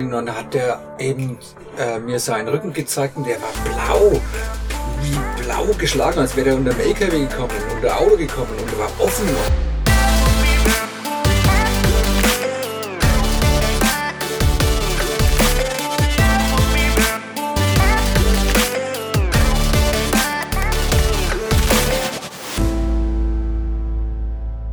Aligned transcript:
Und 0.00 0.12
dann 0.12 0.34
hat 0.34 0.54
der 0.54 0.80
eben 0.98 1.36
äh, 1.78 1.98
mir 1.98 2.18
seinen 2.18 2.48
Rücken 2.48 2.72
gezeigt 2.72 3.18
und 3.18 3.26
der 3.26 3.36
war 3.42 3.52
blau. 3.64 4.18
Wie 5.02 5.42
blau 5.42 5.66
geschlagen, 5.76 6.20
als 6.20 6.34
wäre 6.36 6.48
er 6.48 6.56
unter 6.56 6.72
dem 6.72 6.80
LKW 6.80 7.26
gekommen, 7.26 7.50
unter 7.74 8.00
Auto 8.00 8.16
gekommen 8.16 8.48
und 8.50 8.72
er 8.72 8.78
war 8.78 8.90
offen. 8.98 9.28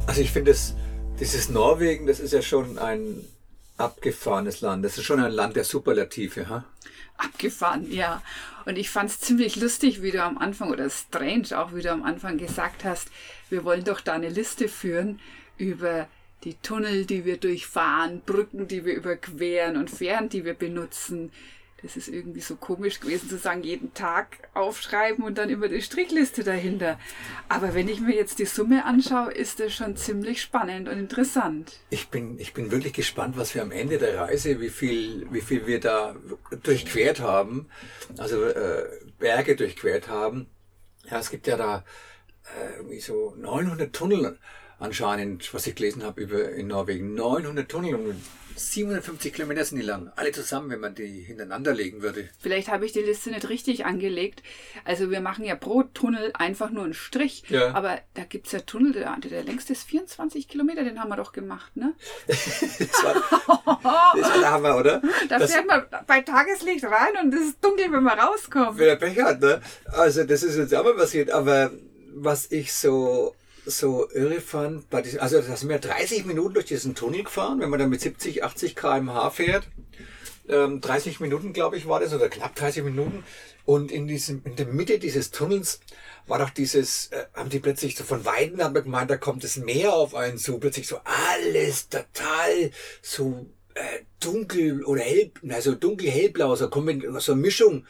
Also 0.05 0.21
ich 0.21 0.31
finde, 0.31 0.55
dieses 1.19 1.49
Norwegen, 1.49 2.07
das 2.07 2.21
ist 2.21 2.31
ja 2.31 2.41
schon 2.41 2.77
ein 2.77 3.25
abgefahrenes 3.77 4.61
Land. 4.61 4.83
Das 4.83 4.97
ist 4.97 5.05
schon 5.05 5.19
ein 5.19 5.31
Land 5.31 5.55
der 5.55 5.63
Superlative, 5.63 6.49
ha? 6.49 6.65
Abgefahren, 7.17 7.91
ja. 7.91 8.21
Und 8.65 8.77
ich 8.77 8.89
fand 8.89 9.09
es 9.09 9.19
ziemlich 9.19 9.55
lustig, 9.55 10.01
wie 10.01 10.11
du 10.11 10.21
am 10.21 10.37
Anfang, 10.37 10.71
oder 10.71 10.89
strange 10.89 11.57
auch, 11.57 11.73
wie 11.73 11.81
du 11.81 11.91
am 11.91 12.03
Anfang 12.03 12.37
gesagt 12.37 12.83
hast, 12.83 13.09
wir 13.49 13.63
wollen 13.63 13.83
doch 13.83 14.01
da 14.01 14.13
eine 14.13 14.29
Liste 14.29 14.67
führen 14.67 15.19
über 15.57 16.07
die 16.43 16.55
Tunnel, 16.55 17.05
die 17.05 17.25
wir 17.25 17.37
durchfahren, 17.37 18.21
Brücken, 18.21 18.67
die 18.67 18.85
wir 18.85 18.93
überqueren 18.93 19.77
und 19.77 19.89
Fähren, 19.89 20.29
die 20.29 20.45
wir 20.45 20.53
benutzen, 20.53 21.31
das 21.83 21.95
ist 21.95 22.07
irgendwie 22.07 22.39
so 22.39 22.55
komisch 22.55 22.99
gewesen 22.99 23.29
zu 23.29 23.37
sagen, 23.37 23.61
jeden 23.63 23.93
Tag 23.93 24.49
aufschreiben 24.55 25.23
und 25.23 25.37
dann 25.37 25.49
immer 25.49 25.67
die 25.67 25.81
Strichliste 25.81 26.43
dahinter. 26.43 26.99
Aber 27.49 27.75
wenn 27.75 27.87
ich 27.87 27.99
mir 27.99 28.15
jetzt 28.15 28.39
die 28.39 28.45
Summe 28.45 28.85
anschaue, 28.85 29.31
ist 29.31 29.59
das 29.59 29.73
schon 29.73 29.95
ziemlich 29.95 30.41
spannend 30.41 30.89
und 30.89 30.97
interessant. 30.97 31.79
Ich 31.91 32.09
bin, 32.09 32.39
ich 32.39 32.53
bin 32.53 32.71
wirklich 32.71 32.93
gespannt, 32.93 33.37
was 33.37 33.53
wir 33.53 33.61
am 33.61 33.71
Ende 33.71 33.99
der 33.99 34.17
Reise, 34.17 34.59
wie 34.59 34.69
viel, 34.69 35.27
wie 35.31 35.41
viel 35.41 35.67
wir 35.67 35.79
da 35.79 36.15
durchquert 36.63 37.19
haben, 37.19 37.67
also 38.17 38.43
äh, 38.43 38.85
Berge 39.19 39.55
durchquert 39.55 40.07
haben. 40.07 40.47
Ja, 41.09 41.19
es 41.19 41.29
gibt 41.29 41.45
ja 41.45 41.57
da 41.57 41.85
äh, 42.89 42.99
so 42.99 43.35
900 43.37 43.93
Tunnel 43.93 44.39
anscheinend, 44.79 45.53
was 45.53 45.67
ich 45.67 45.75
gelesen 45.75 46.03
habe 46.03 46.21
über 46.21 46.49
in 46.49 46.67
Norwegen. 46.67 47.13
900 47.13 47.69
Tunnel 47.69 47.95
und 47.95 48.21
750 48.57 49.33
Kilometer 49.33 49.63
sind 49.63 49.77
die 49.77 49.85
lang. 49.85 50.11
Alle 50.15 50.31
zusammen, 50.31 50.69
wenn 50.69 50.79
man 50.79 50.95
die 50.95 51.21
hintereinander 51.21 51.73
legen 51.73 52.01
würde. 52.01 52.29
Vielleicht 52.39 52.69
habe 52.69 52.85
ich 52.85 52.91
die 52.91 53.01
Liste 53.01 53.29
nicht 53.29 53.47
richtig 53.49 53.85
angelegt. 53.85 54.43
Also 54.83 55.11
wir 55.11 55.21
machen 55.21 55.45
ja 55.45 55.55
pro 55.55 55.83
Tunnel 55.83 56.31
einfach 56.33 56.71
nur 56.71 56.83
einen 56.83 56.93
Strich. 56.93 57.43
Ja. 57.49 57.73
Aber 57.73 57.99
da 58.15 58.23
gibt 58.23 58.47
es 58.47 58.53
ja 58.53 58.59
Tunnel, 58.59 58.93
der, 58.93 59.15
der 59.23 59.43
längste 59.43 59.73
ist 59.73 59.83
24 59.83 60.47
Kilometer, 60.47 60.83
den 60.83 60.99
haben 60.99 61.09
wir 61.09 61.17
doch 61.17 61.31
gemacht, 61.31 61.75
ne? 61.77 61.93
das, 62.27 63.03
war, 63.03 63.13
das 64.15 64.29
war 64.29 64.39
der 64.39 64.51
Hammer, 64.51 64.77
oder? 64.77 65.01
Da 65.29 65.39
das, 65.39 65.51
fährt 65.51 65.67
man 65.67 65.83
bei 66.05 66.21
Tageslicht 66.21 66.85
rein 66.85 67.13
und 67.21 67.33
es 67.33 67.49
ist 67.49 67.63
dunkel, 67.63 67.91
wenn 67.91 68.03
man 68.03 68.19
rauskommt. 68.19 68.77
Wer 68.77 68.95
Pech 68.95 69.19
hat, 69.21 69.41
ne? 69.41 69.61
Also 69.85 70.23
das 70.23 70.43
ist 70.43 70.57
jetzt 70.57 70.73
auch 70.73 70.83
mal 70.83 70.95
passiert. 70.95 71.31
Aber 71.31 71.71
was 72.13 72.51
ich 72.51 72.73
so 72.73 73.35
so 73.67 74.09
irre 74.11 74.41
fand, 74.41 74.89
bei 74.89 75.01
diesem, 75.01 75.19
also 75.19 75.41
da 75.41 75.55
sind 75.55 75.69
wir 75.69 75.79
30 75.79 76.25
Minuten 76.25 76.55
durch 76.55 76.65
diesen 76.65 76.95
Tunnel 76.95 77.23
gefahren, 77.23 77.59
wenn 77.59 77.69
man 77.69 77.79
dann 77.79 77.89
mit 77.89 78.01
70, 78.01 78.43
80 78.43 78.75
km/h 78.75 79.29
fährt. 79.31 79.67
Ähm, 80.49 80.79
30 80.79 81.19
Minuten, 81.19 81.53
glaube 81.53 81.77
ich, 81.77 81.87
war 81.87 81.99
das, 81.99 82.13
oder 82.13 82.29
knapp 82.29 82.55
30 82.55 82.83
Minuten. 82.83 83.23
Und 83.65 83.91
in 83.91 84.07
diesem, 84.07 84.41
in 84.45 84.55
der 84.55 84.67
Mitte 84.67 84.97
dieses 84.97 85.31
Tunnels 85.31 85.81
war 86.25 86.39
doch 86.39 86.49
dieses, 86.49 87.07
äh, 87.07 87.25
haben 87.33 87.49
die 87.49 87.59
plötzlich 87.59 87.97
so 87.97 88.05
von 88.05 88.23
Weiden 88.23 88.63
haben 88.63 88.73
wir 88.73 88.81
gemeint, 88.81 89.11
da 89.11 89.17
kommt 89.17 89.43
das 89.43 89.57
Meer 89.57 89.93
auf 89.93 90.15
einen 90.15 90.37
zu, 90.37 90.57
plötzlich 90.57 90.87
so 90.87 91.01
alles 91.03 91.89
total 91.89 92.71
so 93.01 93.45
äh, 93.73 94.03
dunkel 94.21 94.85
oder 94.85 95.01
hell, 95.01 95.31
also 95.49 95.75
dunkel-hellblau, 95.75 96.55
so, 96.55 96.69
so 97.19 97.31
eine 97.33 97.41
Mischung 97.41 97.85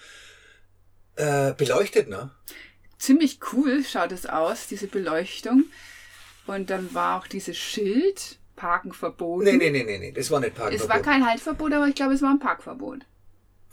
äh, 1.15 1.53
beleuchtet, 1.53 2.09
ne? 2.09 2.31
Ziemlich 2.97 3.39
cool 3.53 3.83
schaut 3.83 4.11
es 4.11 4.25
aus, 4.25 4.67
diese 4.67 4.87
Beleuchtung. 4.87 5.65
Und 6.45 6.69
dann 6.69 6.93
war 6.93 7.19
auch 7.19 7.27
dieses 7.27 7.57
Schild, 7.57 8.37
Parken 8.55 8.91
verboten. 8.93 9.43
Nee, 9.43 9.57
nee, 9.57 9.69
nee, 9.69 9.83
nee, 9.83 9.99
nee, 9.99 10.11
das 10.11 10.31
war 10.31 10.39
nicht 10.39 10.55
Parken 10.55 10.75
es 10.75 10.81
verboten. 10.81 11.05
War 11.05 11.13
kein 11.13 11.25
Haltverbot, 11.25 11.73
aber 11.73 11.87
ich 11.87 11.95
glaube, 11.95 12.13
es 12.13 12.21
war 12.21 12.31
ein 12.31 12.39
Parkverbot. 12.39 13.05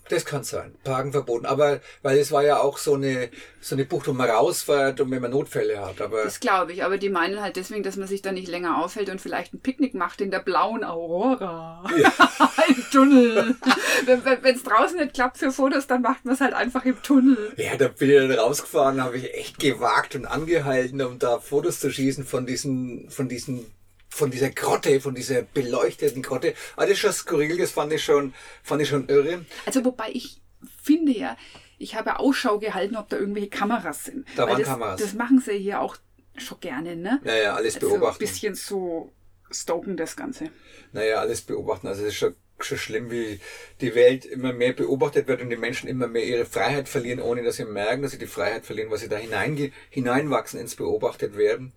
Das 0.08 0.24
kann 0.24 0.44
sein. 0.44 0.74
Parken 0.84 1.12
verboten. 1.12 1.46
Aber, 1.46 1.80
weil 2.02 2.18
es 2.18 2.30
war 2.30 2.42
ja 2.42 2.60
auch 2.60 2.78
so 2.78 2.94
eine, 2.94 3.30
so 3.60 3.74
eine 3.74 3.84
Bucht, 3.84 4.06
wo 4.06 4.12
man 4.12 4.28
rausfährt 4.28 5.00
und 5.00 5.10
wenn 5.10 5.22
man 5.22 5.30
Notfälle 5.30 5.84
hat. 5.84 6.00
Aber 6.00 6.24
das 6.24 6.40
glaube 6.40 6.72
ich. 6.72 6.84
Aber 6.84 6.98
die 6.98 7.08
meinen 7.08 7.40
halt 7.40 7.56
deswegen, 7.56 7.82
dass 7.82 7.96
man 7.96 8.06
sich 8.06 8.22
da 8.22 8.32
nicht 8.32 8.48
länger 8.48 8.82
aufhält 8.82 9.08
und 9.08 9.20
vielleicht 9.20 9.54
ein 9.54 9.60
Picknick 9.60 9.94
macht 9.94 10.20
in 10.20 10.30
der 10.30 10.40
blauen 10.40 10.84
Aurora. 10.84 11.84
Ja. 11.96 12.12
Im 12.68 12.84
Tunnel. 12.90 13.56
wenn 14.06 14.54
es 14.54 14.62
draußen 14.62 14.98
nicht 14.98 15.14
klappt 15.14 15.38
für 15.38 15.50
Fotos, 15.50 15.86
dann 15.86 16.02
macht 16.02 16.24
man 16.24 16.34
es 16.34 16.40
halt 16.40 16.54
einfach 16.54 16.84
im 16.84 17.02
Tunnel. 17.02 17.52
Ja, 17.56 17.76
da 17.76 17.88
bin 17.88 18.10
ich 18.10 18.16
dann 18.16 18.32
rausgefahren, 18.32 19.02
habe 19.02 19.18
ich 19.18 19.34
echt 19.34 19.58
gewagt 19.58 20.14
und 20.14 20.26
angehalten, 20.26 21.02
um 21.02 21.18
da 21.18 21.38
Fotos 21.38 21.80
zu 21.80 21.90
schießen 21.90 22.24
von 22.24 22.46
diesen, 22.46 23.10
von 23.10 23.28
diesen 23.28 23.66
von 24.14 24.30
dieser 24.30 24.50
Grotte, 24.50 25.00
von 25.00 25.14
dieser 25.14 25.42
beleuchteten 25.42 26.22
Grotte. 26.22 26.54
Aber 26.76 26.86
das 26.86 26.92
ist 26.92 27.00
schon 27.00 27.12
skurril, 27.12 27.58
das 27.58 27.72
fand 27.72 27.92
ich 27.92 28.04
schon, 28.04 28.32
fand 28.62 28.80
ich 28.80 28.88
schon 28.88 29.08
irre. 29.08 29.44
Also 29.66 29.84
wobei 29.84 30.10
ich 30.12 30.40
finde 30.82 31.12
ja, 31.12 31.36
ich 31.78 31.96
habe 31.96 32.20
Ausschau 32.20 32.60
gehalten, 32.60 32.96
ob 32.96 33.08
da 33.08 33.16
irgendwelche 33.16 33.50
Kameras 33.50 34.04
sind. 34.04 34.26
Da 34.36 34.46
waren 34.46 34.60
das, 34.60 34.68
Kameras. 34.68 35.00
Das 35.00 35.14
machen 35.14 35.42
sie 35.44 35.58
hier 35.58 35.80
auch 35.80 35.96
schon 36.36 36.60
gerne, 36.60 36.94
ne? 36.94 37.20
Ja, 37.24 37.34
ja, 37.34 37.54
alles 37.54 37.74
also 37.74 37.88
beobachten. 37.88 38.22
Ein 38.22 38.28
bisschen 38.28 38.54
so 38.54 39.12
stoken 39.50 39.96
das 39.96 40.16
Ganze. 40.16 40.50
Naja, 40.92 41.18
alles 41.18 41.42
beobachten. 41.42 41.88
Also 41.88 42.02
es 42.02 42.08
ist 42.08 42.14
schon, 42.14 42.36
schon 42.60 42.78
schlimm, 42.78 43.10
wie 43.10 43.40
die 43.80 43.96
Welt 43.96 44.24
immer 44.24 44.52
mehr 44.52 44.74
beobachtet 44.74 45.26
wird 45.26 45.42
und 45.42 45.50
die 45.50 45.56
Menschen 45.56 45.88
immer 45.88 46.06
mehr 46.06 46.24
ihre 46.24 46.46
Freiheit 46.46 46.88
verlieren, 46.88 47.20
ohne 47.20 47.42
dass 47.42 47.56
sie 47.56 47.64
merken, 47.64 48.02
dass 48.02 48.12
sie 48.12 48.18
die 48.18 48.26
Freiheit 48.26 48.64
verlieren, 48.64 48.90
weil 48.90 48.98
sie 48.98 49.08
da 49.08 49.16
hinein, 49.16 49.72
hineinwachsen 49.90 50.60
ins 50.60 50.76
Beobachtet 50.76 51.36
werden. 51.36 51.72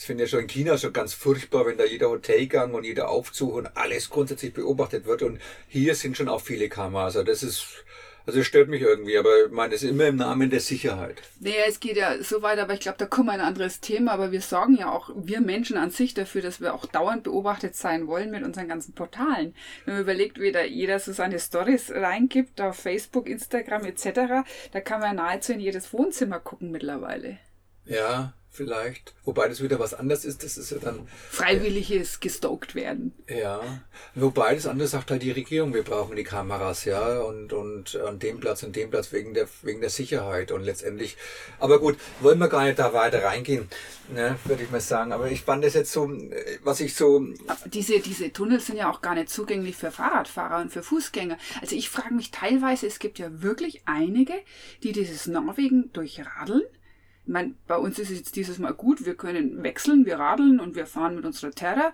Das 0.00 0.06
finde 0.06 0.24
ich 0.24 0.30
ja 0.30 0.38
schon 0.38 0.44
in 0.44 0.48
China 0.48 0.78
schon 0.78 0.94
ganz 0.94 1.12
furchtbar, 1.12 1.66
wenn 1.66 1.76
da 1.76 1.84
jeder 1.84 2.08
Hotelgang 2.08 2.72
und 2.72 2.84
jeder 2.84 3.10
Aufzug 3.10 3.52
und 3.52 3.76
alles 3.76 4.08
grundsätzlich 4.08 4.54
beobachtet 4.54 5.04
wird. 5.04 5.22
Und 5.22 5.38
hier 5.68 5.94
sind 5.94 6.16
schon 6.16 6.30
auch 6.30 6.40
viele 6.40 6.70
Kameras. 6.70 7.16
Also 7.16 7.22
das 7.22 7.42
ist, 7.42 7.84
also 8.24 8.38
das 8.38 8.46
stört 8.46 8.70
mich 8.70 8.80
irgendwie, 8.80 9.18
aber 9.18 9.28
ich 9.44 9.52
meine, 9.52 9.74
es 9.74 9.82
ist 9.82 9.90
immer 9.90 10.06
im 10.06 10.16
Namen 10.16 10.48
der 10.48 10.60
Sicherheit. 10.60 11.20
Naja, 11.40 11.64
es 11.68 11.80
geht 11.80 11.98
ja 11.98 12.14
so 12.22 12.40
weit, 12.40 12.58
aber 12.58 12.72
ich 12.72 12.80
glaube, 12.80 12.96
da 12.96 13.04
kommt 13.04 13.28
ein 13.28 13.42
anderes 13.42 13.80
Thema, 13.80 14.12
aber 14.12 14.32
wir 14.32 14.40
sorgen 14.40 14.78
ja 14.78 14.90
auch, 14.90 15.10
wir 15.14 15.42
Menschen 15.42 15.76
an 15.76 15.90
sich 15.90 16.14
dafür, 16.14 16.40
dass 16.40 16.62
wir 16.62 16.72
auch 16.72 16.86
dauernd 16.86 17.24
beobachtet 17.24 17.76
sein 17.76 18.06
wollen 18.06 18.30
mit 18.30 18.42
unseren 18.42 18.68
ganzen 18.68 18.94
Portalen. 18.94 19.54
Wenn 19.84 19.96
man 19.96 20.02
überlegt, 20.04 20.40
wie 20.40 20.50
da 20.50 20.62
jeder 20.62 20.98
so 20.98 21.12
seine 21.12 21.38
Stories 21.38 21.90
reingibt 21.90 22.58
auf 22.62 22.76
Facebook, 22.76 23.28
Instagram 23.28 23.84
etc., 23.84 24.48
da 24.72 24.80
kann 24.80 25.00
man 25.00 25.16
nahezu 25.16 25.52
in 25.52 25.60
jedes 25.60 25.92
Wohnzimmer 25.92 26.40
gucken 26.40 26.70
mittlerweile. 26.70 27.36
Ja, 27.84 28.32
vielleicht. 28.50 29.14
Wobei 29.24 29.48
das 29.48 29.62
wieder 29.62 29.78
was 29.78 29.94
anderes 29.94 30.24
ist, 30.24 30.42
das 30.42 30.58
ist 30.58 30.70
ja 30.70 30.78
dann. 30.78 31.06
Freiwilliges 31.30 32.16
äh, 32.16 32.18
gestoked 32.20 32.74
werden. 32.74 33.14
Ja. 33.28 33.60
Wobei 34.14 34.54
das 34.54 34.66
andere 34.66 34.88
sagt 34.88 35.10
halt 35.10 35.22
die 35.22 35.30
Regierung, 35.30 35.72
wir 35.72 35.84
brauchen 35.84 36.16
die 36.16 36.24
Kameras, 36.24 36.84
ja, 36.84 37.20
und, 37.20 37.52
und 37.52 37.96
an 37.96 38.18
dem 38.18 38.40
Platz 38.40 38.62
und 38.64 38.74
dem 38.74 38.90
Platz 38.90 39.12
wegen 39.12 39.34
der, 39.34 39.46
wegen 39.62 39.80
der 39.80 39.90
Sicherheit 39.90 40.50
und 40.50 40.64
letztendlich. 40.64 41.16
Aber 41.60 41.78
gut, 41.78 41.96
wollen 42.20 42.38
wir 42.38 42.48
gar 42.48 42.64
nicht 42.64 42.78
da 42.78 42.92
weiter 42.92 43.22
reingehen, 43.22 43.68
ne, 44.12 44.36
würde 44.44 44.64
ich 44.64 44.70
mal 44.70 44.80
sagen. 44.80 45.12
Aber 45.12 45.30
ich 45.30 45.42
fand 45.42 45.64
das 45.64 45.74
jetzt 45.74 45.92
so, 45.92 46.10
was 46.64 46.80
ich 46.80 46.94
so. 46.94 47.24
diese, 47.66 48.00
diese 48.00 48.32
Tunnel 48.32 48.60
sind 48.60 48.76
ja 48.76 48.90
auch 48.90 49.00
gar 49.00 49.14
nicht 49.14 49.30
zugänglich 49.30 49.76
für 49.76 49.92
Fahrradfahrer 49.92 50.60
und 50.60 50.72
für 50.72 50.82
Fußgänger. 50.82 51.38
Also 51.60 51.76
ich 51.76 51.88
frage 51.88 52.14
mich 52.14 52.32
teilweise, 52.32 52.88
es 52.88 52.98
gibt 52.98 53.20
ja 53.20 53.42
wirklich 53.42 53.82
einige, 53.86 54.34
die 54.82 54.92
dieses 54.92 55.28
Norwegen 55.28 55.92
durchradeln 55.92 56.62
meine, 57.30 57.54
bei 57.66 57.76
uns 57.76 57.98
ist 57.98 58.10
es 58.10 58.18
jetzt 58.18 58.36
dieses 58.36 58.58
Mal 58.58 58.74
gut, 58.74 59.06
wir 59.06 59.14
können 59.14 59.62
wechseln, 59.62 60.04
wir 60.04 60.18
radeln 60.18 60.60
und 60.60 60.74
wir 60.74 60.86
fahren 60.86 61.14
mit 61.14 61.24
unserer 61.24 61.52
Terra. 61.52 61.92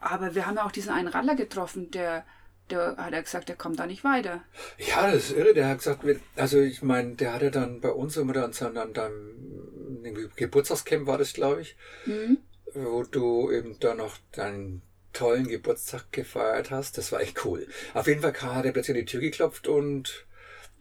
Aber 0.00 0.34
wir 0.34 0.46
haben 0.46 0.56
ja 0.56 0.64
auch 0.64 0.72
diesen 0.72 0.92
einen 0.92 1.08
Radler 1.08 1.34
getroffen, 1.34 1.90
der, 1.90 2.24
der 2.70 2.96
hat 2.96 3.12
ja 3.12 3.20
gesagt, 3.20 3.48
der 3.48 3.56
kommt 3.56 3.78
da 3.78 3.86
nicht 3.86 4.04
weiter. 4.04 4.42
Ja, 4.78 5.10
das 5.10 5.30
ist 5.30 5.36
irre. 5.36 5.52
Der 5.52 5.68
hat 5.68 5.78
gesagt, 5.78 6.04
also 6.36 6.60
ich 6.60 6.82
meine, 6.82 7.16
der 7.16 7.34
hat 7.34 7.42
ja 7.42 7.50
dann 7.50 7.80
bei 7.80 7.90
uns 7.90 8.16
immer 8.16 8.32
dann 8.32 8.52
an 8.76 8.94
deinem 8.94 10.30
Geburtstagscamp 10.36 11.06
war 11.06 11.18
das, 11.18 11.34
glaube 11.34 11.62
ich, 11.62 11.76
mhm. 12.06 12.38
wo 12.72 13.02
du 13.02 13.50
eben 13.50 13.78
da 13.80 13.94
noch 13.94 14.16
deinen 14.32 14.82
tollen 15.12 15.48
Geburtstag 15.48 16.12
gefeiert 16.12 16.70
hast. 16.70 16.96
Das 16.96 17.12
war 17.12 17.20
echt 17.20 17.44
cool. 17.44 17.66
Auf 17.94 18.06
jeden 18.06 18.22
Fall 18.22 18.32
hat 18.40 18.64
er 18.64 18.72
plötzlich 18.72 18.96
an 18.96 19.00
die 19.00 19.10
Tür 19.10 19.20
geklopft 19.20 19.68
und 19.68 20.26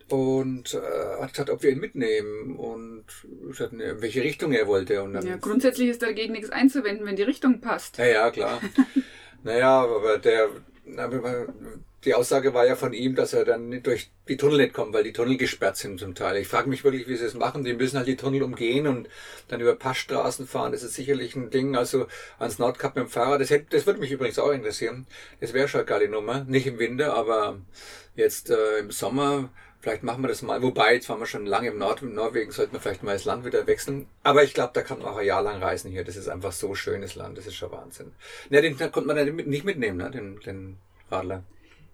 und 0.10 0.74
äh, 0.74 1.22
hat 1.22 1.34
gesagt, 1.34 1.50
ob 1.50 1.64
wir 1.64 1.72
ihn 1.72 1.80
mitnehmen 1.80 2.56
und 2.56 3.06
gesagt, 3.48 3.74
in 3.74 4.02
welche 4.02 4.24
Richtung 4.24 4.52
er 4.52 4.68
wollte. 4.68 5.02
Und 5.04 5.14
dann, 5.14 5.26
ja, 5.26 5.38
grundsätzlich 5.38 5.90
ist 5.90 6.02
dagegen 6.02 6.34
nichts 6.34 6.50
einzuwenden, 6.50 7.06
wenn 7.06 7.16
die 7.16 7.24
Richtung 7.24 7.62
passt. 7.62 7.98
Ja, 7.98 8.06
ja, 8.06 8.32
klar. 8.32 8.62
naja, 9.44 9.82
aber 9.82 10.18
der, 10.18 10.50
die 12.06 12.14
Aussage 12.14 12.54
war 12.54 12.66
ja 12.66 12.76
von 12.76 12.94
ihm, 12.94 13.16
dass 13.16 13.34
er 13.34 13.44
dann 13.44 13.68
nicht 13.68 13.86
durch 13.86 14.12
die 14.30 14.38
Tunnel 14.38 14.58
nicht 14.58 14.74
kommt, 14.74 14.94
weil 14.94 15.04
die 15.04 15.12
Tunnel 15.12 15.38
gesperrt 15.38 15.76
sind 15.76 16.00
zum 16.00 16.16
Teil. 16.16 16.38
Ich 16.38 16.48
frage 16.48 16.70
mich 16.70 16.84
wirklich, 16.84 17.08
wie 17.08 17.16
sie 17.18 17.26
es 17.26 17.34
machen. 17.34 17.66
Die 17.66 17.74
müssen 17.74 17.98
halt 17.98 18.08
die 18.08 18.16
Tunnel 18.16 18.44
umgehen 18.44 18.88
und 18.88 19.10
dann 19.50 19.60
über 19.60 19.76
Passstraßen 19.76 20.48
fahren. 20.48 20.72
Das 20.72 20.84
ist 20.84 20.94
sicherlich 20.94 21.36
ein 21.36 21.50
Ding. 21.50 21.76
Also 21.76 22.08
ans 22.38 22.58
Nordkap 22.58 22.96
mit 22.96 23.06
dem 23.06 23.10
Fahrrad. 23.10 23.42
Das, 23.42 23.50
hätte, 23.50 23.66
das 23.72 23.86
würde 23.86 24.00
mich 24.00 24.12
übrigens 24.12 24.40
auch 24.40 24.52
interessieren. 24.52 25.08
Das 25.42 25.54
wäre 25.54 25.68
schon 25.68 25.82
eine 25.82 25.88
geile 25.88 26.08
Nummer. 26.08 26.46
Nicht 26.46 26.68
im 26.68 26.80
Winter, 26.80 27.14
aber 27.16 27.60
jetzt 28.16 28.50
äh, 28.50 28.80
im 28.80 28.92
Sommer. 28.92 29.50
Vielleicht 29.82 30.04
machen 30.04 30.22
wir 30.22 30.28
das 30.28 30.42
mal. 30.42 30.62
Wobei, 30.62 30.96
jetzt 30.96 31.08
waren 31.08 31.20
wir 31.20 31.26
schon 31.26 31.46
lange 31.46 31.70
im 31.70 31.78
Nord 31.78 32.02
in 32.02 32.14
Norwegen, 32.14 32.52
sollten 32.52 32.74
wir 32.74 32.82
vielleicht 32.82 33.02
mal 33.02 33.14
das 33.14 33.24
Land 33.24 33.46
wieder 33.46 33.66
wechseln. 33.66 34.08
Aber 34.24 34.44
ich 34.44 34.54
glaube, 34.54 34.72
da 34.74 34.82
kann 34.82 35.00
man 35.00 35.08
auch 35.08 35.18
ein 35.18 35.26
Jahr 35.26 35.42
lang 35.42 35.64
reisen 35.64 35.90
hier. 35.90 36.04
Das 36.04 36.18
ist 36.18 36.28
einfach 36.28 36.52
so 36.52 36.76
schönes 36.76 37.16
Land. 37.16 37.38
Das 37.38 37.48
ist 37.48 37.56
schon 37.56 37.72
Wahnsinn. 37.72 38.12
Ne, 38.50 38.62
den 38.62 38.78
konnte 38.78 39.04
man 39.04 39.16
dann 39.16 39.36
nicht 39.36 39.64
mitnehmen, 39.64 39.98
ne? 39.98 40.12
den, 40.12 40.40
den 40.42 40.78
Radler. 41.10 41.44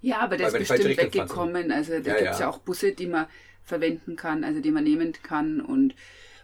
Ja, 0.01 0.19
aber 0.19 0.37
der 0.37 0.51
Weil 0.51 0.61
ist 0.61 0.69
bestimmt 0.69 0.97
weggekommen. 0.97 1.71
Also 1.71 1.99
da 1.99 2.11
Ja, 2.11 2.17
gibt 2.17 2.31
es 2.31 2.39
ja. 2.39 2.45
ja 2.45 2.51
auch 2.51 2.57
Busse, 2.59 2.93
die 2.93 3.07
man 3.07 3.27
verwenden 3.63 4.15
kann, 4.15 4.43
also 4.43 4.61
die 4.61 4.71
man 4.71 4.83
nehmen 4.83 5.13
kann. 5.21 5.61
Und 5.61 5.93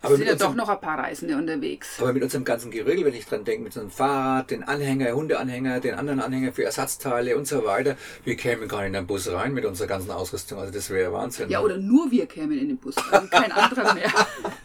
Aber 0.03 0.15
sind 0.15 0.19
mit 0.21 0.27
ja 0.30 0.33
doch 0.36 0.50
unserem- 0.51 0.57
noch 0.57 0.69
ein 0.69 0.81
paar 0.81 0.98
Reisende 0.98 1.38
unterwegs. 1.38 1.98
Aber 2.00 2.12
mit 2.13 2.24
unserem 2.24 2.44
ganzen 2.44 2.71
Gerögel, 2.71 3.06
wenn 3.06 3.13
ich 3.13 3.25
dran 3.25 3.44
denke, 3.44 3.63
mit 3.63 3.74
so 3.74 3.81
einem 3.81 3.92
Fahrrad, 3.92 4.50
den 4.50 4.63
Anhänger, 4.63 5.12
Hundeanhänger, 5.13 5.80
den 5.80 5.94
anderen 5.95 6.19
Anhänger 6.19 6.51
für 6.53 6.63
Ersatzteile 6.63 7.38
und 7.38 7.48
so 7.48 7.63
weiter, 7.65 7.95
wir 8.24 8.36
kämen 8.36 8.68
gar 8.68 8.80
nicht 8.80 8.88
in 8.88 8.94
den 8.94 9.07
Bus 9.07 9.31
rein 9.31 9.53
mit 9.53 9.63
unserer 9.65 9.88
ganzen 9.88 10.12
Ausrüstung. 10.12 10.59
Also 10.59 10.74
das 10.74 10.89
wäre 10.89 11.13
Wahnsinn. 11.13 11.50
Ja, 11.50 11.62
oder 11.62 11.77
nur 11.77 12.09
wir 12.12 12.25
kämen 12.25 12.57
in 12.57 12.68
den 12.69 12.77
Bus 12.77 12.95
rein, 13.12 13.30
kein 13.30 13.51
anderer 13.51 13.94
mehr. 13.94 14.12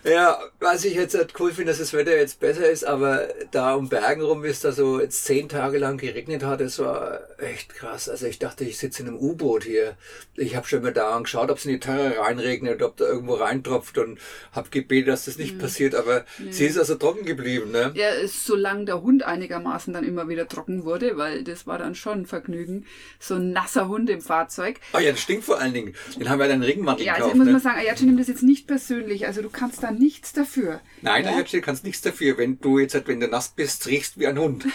Ja, 0.05 0.39
was 0.61 0.85
ich 0.85 0.95
jetzt 0.95 1.15
halt 1.15 1.33
cool 1.41 1.51
finde, 1.51 1.71
dass 1.73 1.79
das 1.79 1.95
Wetter 1.95 2.15
jetzt 2.15 2.39
besser 2.39 2.69
ist, 2.69 2.85
aber 2.85 3.29
da 3.53 3.75
um 3.75 3.89
Bergen 3.89 4.21
rum 4.21 4.45
ist, 4.45 4.63
da 4.65 4.73
so 4.73 5.01
jetzt 5.01 5.25
zehn 5.25 5.49
Tage 5.49 5.79
lang 5.79 5.97
geregnet 5.97 6.45
hat, 6.45 6.61
das 6.61 6.79
war 6.79 7.21
echt 7.39 7.75
krass. 7.75 8.11
Also 8.11 8.27
ich 8.27 8.39
dachte, 8.39 8.65
ich 8.65 8.77
sitze 8.77 9.03
in 9.03 9.09
einem 9.09 9.19
U-Boot 9.19 9.65
hier. 9.65 9.97
Ich 10.35 10.57
habe 10.57 10.67
schon 10.67 10.83
mal 10.83 10.93
da 10.93 11.19
geschaut, 11.19 11.51
ob 11.51 11.57
es 11.57 11.65
in 11.65 11.73
die 11.73 11.81
Terre 11.81 12.19
reinregnet, 12.19 12.83
ob 12.83 12.99
da 12.99 13.07
irgendwo 13.07 13.35
reintropft 13.35 13.97
und 13.97 14.19
habe 14.53 14.69
gebetet, 14.69 15.09
dass 15.09 15.25
das 15.25 15.39
nicht 15.39 15.59
passiert, 15.59 15.95
aber 15.95 16.27
sie 16.51 16.67
ist 16.67 16.77
also 16.79 16.97
trocken 16.97 17.25
geblieben, 17.25 17.71
ne? 17.71 17.93
Ja, 17.95 18.11
solange 18.27 18.85
der 18.85 19.01
Hund 19.01 19.23
einigermaßen 19.23 19.95
dann 19.95 20.05
immer 20.05 20.29
wieder 20.29 20.49
trocken 20.49 20.85
wurde, 20.85 21.17
weil 21.17 21.45
das 21.45 21.67
war 21.67 21.79
dann 21.79 21.95
schon 21.95 22.21
ein 22.21 22.27
Vergnügen. 22.27 22.85
So 23.19 23.37
ein 23.37 23.53
nasser 23.53 23.89
Hund 23.89 24.11
im 24.11 24.21
Fahrzeug. 24.21 24.81
Ah 24.93 25.01
ja, 25.01 25.13
das 25.13 25.21
stinkt 25.21 25.45
vor 25.45 25.59
allen 25.59 25.73
Dingen. 25.73 25.95
Den 26.19 26.29
haben 26.29 26.39
wir 26.39 26.49
dann 26.49 26.63
Regenmantel 26.63 27.07
Ja, 27.07 27.15
also 27.15 27.25
gekauft, 27.25 27.39
muss 27.39 27.47
ne? 27.47 27.53
man 27.53 27.61
sagen, 27.63 27.79
Ayatollah 27.79 28.07
nimmt 28.07 28.21
das 28.21 28.29
jetzt 28.29 28.43
nicht 28.43 28.67
persönlich. 28.67 29.27
Also 29.27 29.41
du 29.41 29.49
kannst 29.49 29.83
da 29.95 29.99
nichts 29.99 30.33
dafür. 30.33 30.81
Nein, 31.03 31.25
ja? 31.25 31.39
ja? 31.39 31.43
du 31.43 31.61
kannst 31.61 31.85
nichts 31.85 32.03
dafür, 32.03 32.39
wenn 32.39 32.61
du 32.61 32.79
jetzt, 32.79 32.95
halt, 32.95 33.09
wenn 33.09 33.19
du 33.21 33.27
nass 33.29 33.49
bist, 33.49 33.87
riechst 33.87 34.19
wie 34.19 34.27
ein 34.27 34.39
Hund. 34.39 34.65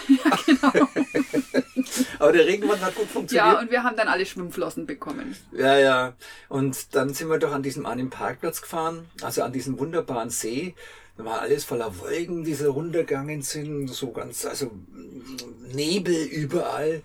Aber 2.18 2.32
der 2.32 2.46
Regenmantel 2.46 2.86
hat 2.86 2.94
gut 2.94 3.08
funktioniert. 3.08 3.54
Ja, 3.54 3.60
und 3.60 3.70
wir 3.70 3.82
haben 3.82 3.96
dann 3.96 4.08
alle 4.08 4.24
Schwimmflossen 4.26 4.86
bekommen. 4.86 5.36
Ja, 5.52 5.78
ja. 5.78 6.14
Und 6.48 6.94
dann 6.94 7.14
sind 7.14 7.28
wir 7.28 7.38
doch 7.38 7.52
an 7.52 7.62
diesem 7.62 7.86
einen 7.86 8.10
Parkplatz 8.10 8.60
gefahren, 8.62 9.08
also 9.22 9.42
an 9.42 9.52
diesem 9.52 9.78
wunderbaren 9.78 10.30
See. 10.30 10.74
Da 11.16 11.24
war 11.24 11.40
alles 11.40 11.64
voller 11.64 11.98
Wolken, 11.98 12.44
die 12.44 12.54
so 12.54 12.70
runtergegangen 12.72 13.42
sind, 13.42 13.88
so 13.88 14.12
ganz, 14.12 14.44
also 14.44 14.66
mm, 14.66 15.72
Nebel 15.72 16.14
überall. 16.14 17.02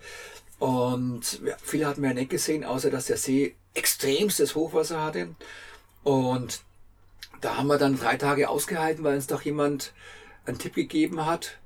Und 0.58 1.40
ja, 1.44 1.54
viele 1.62 1.86
hatten 1.86 2.02
wir 2.02 2.10
ja 2.10 2.14
nicht 2.14 2.30
gesehen, 2.30 2.64
außer 2.64 2.90
dass 2.90 3.06
der 3.06 3.18
See 3.18 3.54
extremstes 3.74 4.54
Hochwasser 4.54 5.04
hatte. 5.04 5.34
Und 6.02 6.60
da 7.40 7.56
haben 7.56 7.66
wir 7.68 7.78
dann 7.78 7.98
drei 7.98 8.16
Tage 8.16 8.48
ausgehalten, 8.48 9.04
weil 9.04 9.16
uns 9.16 9.26
doch 9.26 9.42
jemand 9.42 9.92
einen 10.46 10.58
Tipp 10.58 10.74
gegeben 10.74 11.26
hat. 11.26 11.58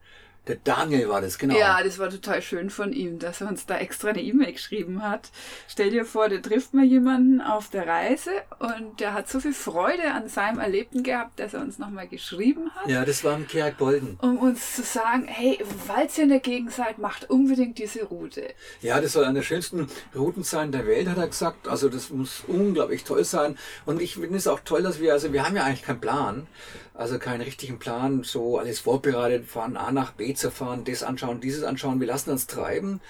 Der 0.46 0.56
Daniel 0.56 1.08
war 1.08 1.20
das, 1.20 1.38
genau. 1.38 1.56
Ja, 1.56 1.82
das 1.82 1.98
war 1.98 2.08
total 2.08 2.40
schön 2.40 2.70
von 2.70 2.92
ihm, 2.92 3.18
dass 3.18 3.40
er 3.40 3.48
uns 3.48 3.66
da 3.66 3.78
extra 3.78 4.08
eine 4.08 4.22
E-Mail 4.22 4.52
geschrieben 4.52 5.02
hat. 5.02 5.30
Stell 5.68 5.90
dir 5.90 6.04
vor, 6.04 6.28
da 6.28 6.38
trifft 6.38 6.72
man 6.72 6.84
jemanden 6.84 7.40
auf 7.40 7.68
der 7.68 7.86
Reise 7.86 8.30
und 8.58 9.00
der 9.00 9.12
hat 9.12 9.28
so 9.28 9.38
viel 9.38 9.52
Freude 9.52 10.12
an 10.12 10.28
seinem 10.28 10.58
Erlebten 10.58 11.02
gehabt, 11.02 11.38
dass 11.38 11.52
er 11.54 11.60
uns 11.60 11.78
nochmal 11.78 12.08
geschrieben 12.08 12.70
hat. 12.74 12.88
Ja, 12.88 13.04
das 13.04 13.22
war 13.22 13.36
im 13.36 13.46
Kerak 13.46 13.76
Bolden. 13.76 14.18
Um 14.22 14.38
uns 14.38 14.76
zu 14.76 14.82
sagen, 14.82 15.26
hey, 15.26 15.58
falls 15.86 16.16
ihr 16.16 16.24
in 16.24 16.30
der 16.30 16.40
Gegend 16.40 16.72
seid, 16.72 16.98
macht 16.98 17.28
unbedingt 17.28 17.78
diese 17.78 18.04
Route. 18.04 18.48
Ja, 18.80 19.00
das 19.00 19.12
soll 19.12 19.24
eine 19.24 19.40
der 19.40 19.42
schönsten 19.42 19.88
Routen 20.14 20.42
sein 20.42 20.72
der 20.72 20.86
Welt, 20.86 21.08
hat 21.08 21.18
er 21.18 21.28
gesagt. 21.28 21.68
Also 21.68 21.88
das 21.90 22.10
muss 22.10 22.44
unglaublich 22.46 23.04
toll 23.04 23.24
sein. 23.24 23.58
Und 23.84 24.00
ich 24.00 24.14
finde 24.14 24.38
es 24.38 24.46
auch 24.46 24.60
toll, 24.60 24.82
dass 24.82 25.00
wir, 25.00 25.12
also 25.12 25.32
wir 25.32 25.46
haben 25.46 25.54
ja 25.56 25.64
eigentlich 25.64 25.82
keinen 25.82 26.00
Plan. 26.00 26.46
Also 26.94 27.18
keinen 27.18 27.40
richtigen 27.40 27.78
Plan, 27.78 28.24
so 28.24 28.58
alles 28.58 28.80
vorbereitet, 28.80 29.46
von 29.46 29.76
A 29.76 29.92
nach 29.92 30.12
B 30.12 30.34
zu 30.34 30.50
fahren, 30.50 30.84
das 30.84 31.02
anschauen, 31.02 31.40
dieses 31.40 31.62
anschauen. 31.62 32.00
Wir 32.00 32.06
lassen 32.06 32.30
uns 32.30 32.46
treiben. 32.46 33.00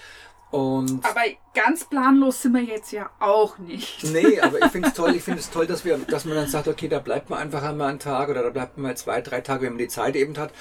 Und 0.51 1.05
Aber 1.05 1.21
ganz 1.55 1.85
planlos 1.85 2.43
sind 2.43 2.55
wir 2.55 2.63
jetzt 2.63 2.91
ja 2.93 3.09
auch 3.21 3.59
nicht. 3.59 4.03
Nee, 4.05 4.41
aber 4.41 4.59
ich 4.59 4.65
finde 4.73 4.89
es 4.89 4.95
toll, 4.95 5.15
ich 5.15 5.23
finde 5.23 5.41
es 5.41 5.51
toll, 5.51 5.67
dass 5.67 5.85
wir, 5.85 5.97
dass 5.99 6.25
man 6.25 6.35
dann 6.35 6.49
sagt, 6.49 6.67
okay, 6.69 6.89
da 6.89 6.99
bleibt 6.99 7.31
man 7.31 7.39
einfach 7.39 7.63
einmal 7.63 7.89
einen 7.91 7.99
Tag 8.01 8.29
oder 8.29 8.43
da 8.43 8.51
bleibt 8.51 8.77
man 8.77 8.91
mal 8.91 8.97
zwei, 8.97 9.21
drei 9.21 9.41
Tage, 9.43 9.63
wenn 9.67 9.75
man 9.75 9.79
die 9.79 9.89
Zeit 9.89 10.17
eben 10.17 10.37
hat. 10.39 10.53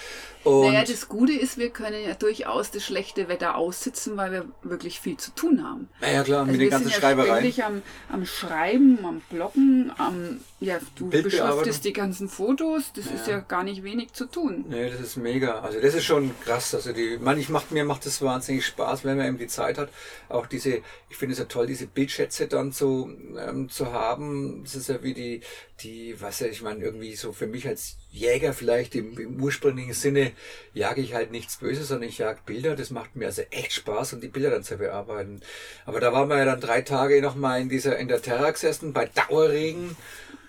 Und 0.43 0.67
Naja, 0.71 0.83
das 0.85 1.09
Gute 1.09 1.33
ist, 1.33 1.57
wir 1.57 1.69
können 1.69 2.01
ja 2.01 2.13
durchaus 2.13 2.71
das 2.71 2.83
schlechte 2.85 3.27
Wetter 3.27 3.55
aussitzen, 3.57 4.15
weil 4.15 4.31
wir 4.31 4.45
wirklich 4.63 4.99
viel 5.01 5.17
zu 5.17 5.31
tun 5.31 5.63
haben. 5.63 5.89
naja 5.99 6.23
klar, 6.23 6.39
Also 6.41 6.51
mit 6.51 6.59
wir 6.61 6.67
den 6.67 6.71
ganzen 6.71 6.85
sind 6.89 6.93
ja 6.95 6.99
Schreibereien. 7.01 7.31
ständig 7.33 7.63
am, 7.65 7.81
am 8.09 8.25
Schreiben, 8.25 8.99
am 9.05 9.21
Bloggen, 9.29 9.91
am, 9.97 10.39
ja, 10.61 10.77
du 10.95 11.09
beschriftest 11.09 11.83
die 11.83 11.93
ganzen 11.93 12.29
Fotos, 12.29 12.93
das 12.93 13.07
ist 13.07 13.27
ja 13.27 13.39
gar 13.39 13.63
nicht 13.63 13.83
wenig 13.83 14.13
zu 14.13 14.25
tun. 14.27 14.65
Nee, 14.69 14.89
das 14.89 15.01
ist 15.01 15.17
mega. 15.17 15.59
Also 15.59 15.79
das 15.81 15.93
ist 15.95 16.05
schon 16.05 16.31
krass. 16.45 16.73
Also 16.73 16.93
die, 16.93 17.17
man, 17.19 17.37
ich 17.39 17.49
macht, 17.49 17.71
mir 17.71 17.83
macht 17.83 18.05
das 18.05 18.21
wahnsinnig 18.21 18.65
Spaß, 18.65 19.03
wenn 19.03 19.17
man 19.17 19.27
eben 19.27 19.37
die 19.39 19.47
Zeit 19.47 19.77
hat. 19.79 19.89
Auch 20.29 20.45
diese, 20.45 20.81
ich 21.09 21.17
finde 21.17 21.33
es 21.33 21.39
ja 21.39 21.45
toll, 21.45 21.67
diese 21.67 21.87
Bildschätze 21.87 22.47
dann 22.47 22.71
so 22.71 23.09
ähm, 23.37 23.69
zu 23.69 23.91
haben. 23.91 24.63
Das 24.63 24.75
ist 24.75 24.89
ja 24.89 25.01
wie 25.03 25.13
die, 25.13 25.41
die, 25.81 26.15
was 26.19 26.39
ja, 26.39 26.47
ich 26.47 26.61
meine, 26.61 26.83
irgendwie 26.83 27.15
so 27.15 27.31
für 27.31 27.47
mich 27.47 27.67
als 27.67 27.97
Jäger 28.11 28.53
vielleicht 28.53 28.95
im, 28.95 29.17
im 29.17 29.41
ursprünglichen 29.41 29.93
Sinne 29.93 30.31
jage 30.73 31.01
ich 31.01 31.13
halt 31.13 31.31
nichts 31.31 31.57
Böses, 31.57 31.87
sondern 31.87 32.09
ich 32.09 32.17
jag 32.17 32.45
Bilder. 32.45 32.75
Das 32.75 32.91
macht 32.91 33.15
mir 33.15 33.27
also 33.27 33.41
echt 33.51 33.73
Spaß, 33.73 34.13
um 34.13 34.21
die 34.21 34.27
Bilder 34.27 34.51
dann 34.51 34.63
zu 34.63 34.77
bearbeiten. 34.77 35.41
Aber 35.85 35.99
da 35.99 36.13
waren 36.13 36.29
wir 36.29 36.37
ja 36.37 36.45
dann 36.45 36.61
drei 36.61 36.81
Tage 36.81 37.21
nochmal 37.21 37.61
in 37.61 37.69
dieser, 37.69 37.97
in 37.97 38.07
der 38.07 38.21
Terra 38.21 38.51
gesessen, 38.51 38.93
bei 38.93 39.05
Dauerregen. 39.07 39.95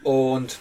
Und 0.03 0.59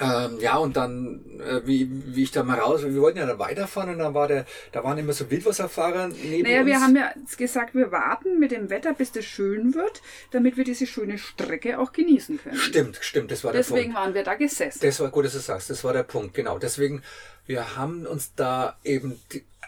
ähm, 0.00 0.38
ja, 0.40 0.56
und 0.56 0.76
dann, 0.76 1.20
äh, 1.40 1.60
wie, 1.66 1.88
wie 2.14 2.22
ich 2.22 2.30
da 2.30 2.42
mal 2.42 2.58
raus, 2.58 2.82
wir 2.82 3.00
wollten 3.00 3.18
ja 3.18 3.26
dann 3.26 3.38
weiterfahren 3.38 3.90
und 3.90 3.98
dann 3.98 4.14
war 4.14 4.28
der, 4.28 4.46
da 4.72 4.82
waren 4.82 4.96
immer 4.98 5.12
so 5.12 5.30
Wildwasserfahrer 5.30 6.08
neben 6.08 6.42
Naja, 6.44 6.60
uns. 6.60 6.66
wir 6.66 6.80
haben 6.80 6.96
ja 6.96 7.12
jetzt 7.20 7.36
gesagt, 7.36 7.74
wir 7.74 7.92
warten 7.92 8.38
mit 8.38 8.50
dem 8.50 8.70
Wetter, 8.70 8.94
bis 8.94 9.12
das 9.12 9.24
schön 9.26 9.74
wird, 9.74 10.00
damit 10.30 10.56
wir 10.56 10.64
diese 10.64 10.86
schöne 10.86 11.18
Strecke 11.18 11.78
auch 11.78 11.92
genießen 11.92 12.38
können. 12.42 12.56
Stimmt, 12.56 12.98
stimmt, 13.02 13.30
das 13.30 13.44
war 13.44 13.52
der 13.52 13.60
Deswegen 13.60 13.92
Punkt. 13.92 13.96
waren 13.98 14.14
wir 14.14 14.24
da 14.24 14.34
gesessen. 14.34 14.80
Das 14.82 14.98
war 15.00 15.10
gut, 15.10 15.26
dass 15.26 15.34
du 15.34 15.38
sagst, 15.40 15.68
das 15.70 15.84
war 15.84 15.92
der 15.92 16.02
Punkt, 16.04 16.32
genau. 16.34 16.58
Deswegen, 16.58 17.02
wir 17.46 17.76
haben 17.76 18.06
uns 18.06 18.34
da 18.34 18.76
eben, 18.84 19.20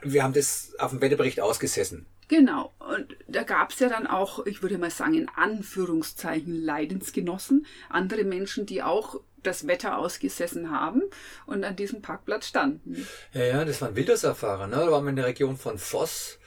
wir 0.02 0.22
haben 0.22 0.32
das 0.32 0.72
auf 0.78 0.90
dem 0.90 1.00
Wetterbericht 1.02 1.40
ausgesessen. 1.40 2.06
Genau. 2.28 2.72
Und 2.78 3.14
da 3.28 3.42
gab 3.42 3.72
es 3.72 3.78
ja 3.80 3.90
dann 3.90 4.06
auch, 4.06 4.46
ich 4.46 4.62
würde 4.62 4.78
mal 4.78 4.90
sagen, 4.90 5.12
in 5.14 5.28
Anführungszeichen 5.28 6.54
Leidensgenossen, 6.64 7.66
andere 7.90 8.24
Menschen, 8.24 8.64
die 8.64 8.82
auch 8.82 9.20
das 9.42 9.66
Wetter 9.66 9.98
ausgesessen 9.98 10.70
haben 10.70 11.02
und 11.46 11.64
an 11.64 11.76
diesem 11.76 12.02
Parkplatz 12.02 12.46
standen. 12.48 13.06
Ja, 13.32 13.44
ja, 13.44 13.64
das 13.64 13.80
waren 13.80 13.96
Wildwasserfahrer, 13.96 14.66
ne? 14.66 14.76
Da 14.76 14.90
waren 14.90 15.04
wir 15.04 15.10
in 15.10 15.16
der 15.16 15.26
Region 15.26 15.56
von 15.56 15.78
Voss 15.78 16.38